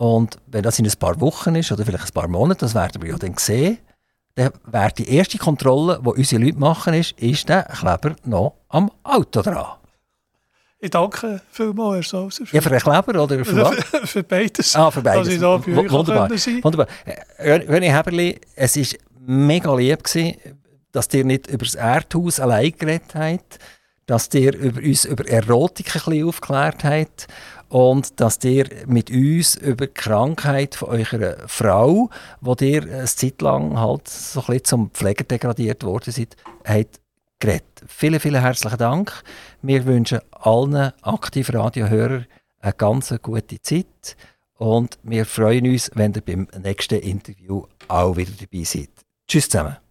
Und 0.00 0.38
wenn 0.46 0.62
das 0.62 0.78
in 0.78 0.86
ein 0.86 0.92
paar 0.98 1.20
Wochen 1.20 1.54
ist 1.56 1.70
oder 1.72 1.84
vielleicht 1.84 2.06
ein 2.06 2.14
paar 2.14 2.26
Monate, 2.26 2.60
das 2.60 2.74
werden 2.74 3.02
wir 3.02 3.10
ja 3.10 3.18
dann 3.18 3.36
sehen, 3.36 3.76
dann 4.34 4.50
wäre 4.64 4.92
die 4.96 5.14
erste 5.14 5.36
Kontrolle, 5.36 6.00
die 6.02 6.08
unsere 6.08 6.42
Leute 6.42 6.58
machen, 6.58 6.94
ist, 6.94 7.12
ist 7.20 7.46
der 7.50 7.64
Kleber 7.64 8.16
noch 8.24 8.54
am 8.70 8.90
Auto 9.02 9.42
dran. 9.42 9.76
Ich 10.78 10.88
danke 10.88 11.42
vielmals, 11.52 11.96
Herr 11.96 12.20
Sauser. 12.22 12.44
Ja, 12.50 12.62
für 12.62 12.70
den 12.70 12.78
Kleber 12.78 13.22
oder 13.22 13.44
für 13.44 13.56
was? 13.56 14.10
für 14.10 14.22
beides. 14.22 14.74
Ah, 14.74 14.90
für 14.90 15.02
beides. 15.02 15.38
Da 15.38 15.66
Wunderbar. 15.66 16.30
Wunderbar. 16.30 16.86
René 17.38 17.94
Heberli, 17.94 18.40
es 18.56 18.76
war 18.78 18.98
mega 19.26 19.74
lieb, 19.74 20.02
gewesen, 20.02 20.34
dass 20.92 21.12
ihr 21.12 21.26
nicht 21.26 21.46
über 21.48 21.66
das 21.66 21.74
Erdhaus 21.74 22.40
allein 22.40 22.72
geredet 22.72 23.14
habt, 23.14 23.58
dass 24.06 24.32
ihr 24.32 24.56
über 24.56 24.80
uns 24.80 25.04
über 25.04 25.28
Erotik 25.28 25.88
ein 25.88 25.92
bisschen 25.92 26.26
aufgeklärt 26.26 26.84
habt 26.84 27.26
und 27.70 28.20
dass 28.20 28.42
ihr 28.44 28.66
mit 28.86 29.10
uns 29.10 29.54
über 29.54 29.86
die 29.86 29.94
Krankheit 29.94 30.74
von 30.74 30.90
eurer 30.90 31.36
Frau, 31.46 32.10
wo 32.40 32.54
ihr 32.60 32.82
eine 32.82 33.04
Zeit 33.06 33.40
lang 33.40 33.78
halt 33.78 34.08
so 34.08 34.44
ein 34.46 34.62
zum 34.64 34.90
Pfleger 34.90 35.24
degradiert 35.24 35.84
worden 35.84 36.12
seid, 36.12 36.36
habt 36.66 37.00
geredet. 37.38 37.64
Vielen, 37.86 38.20
vielen 38.20 38.42
herzlichen 38.42 38.78
Dank. 38.78 39.22
Wir 39.62 39.86
wünschen 39.86 40.20
allen 40.32 40.92
aktiven 41.02 41.56
Radiohörern 41.56 42.26
eine 42.60 42.72
ganz 42.74 43.14
gute 43.22 43.62
Zeit 43.62 44.16
und 44.58 44.98
wir 45.02 45.24
freuen 45.24 45.66
uns, 45.66 45.90
wenn 45.94 46.12
ihr 46.12 46.20
beim 46.20 46.48
nächsten 46.62 46.98
Interview 46.98 47.64
auch 47.88 48.16
wieder 48.16 48.32
dabei 48.38 48.64
seid. 48.64 48.90
Tschüss 49.26 49.48
zusammen. 49.48 49.89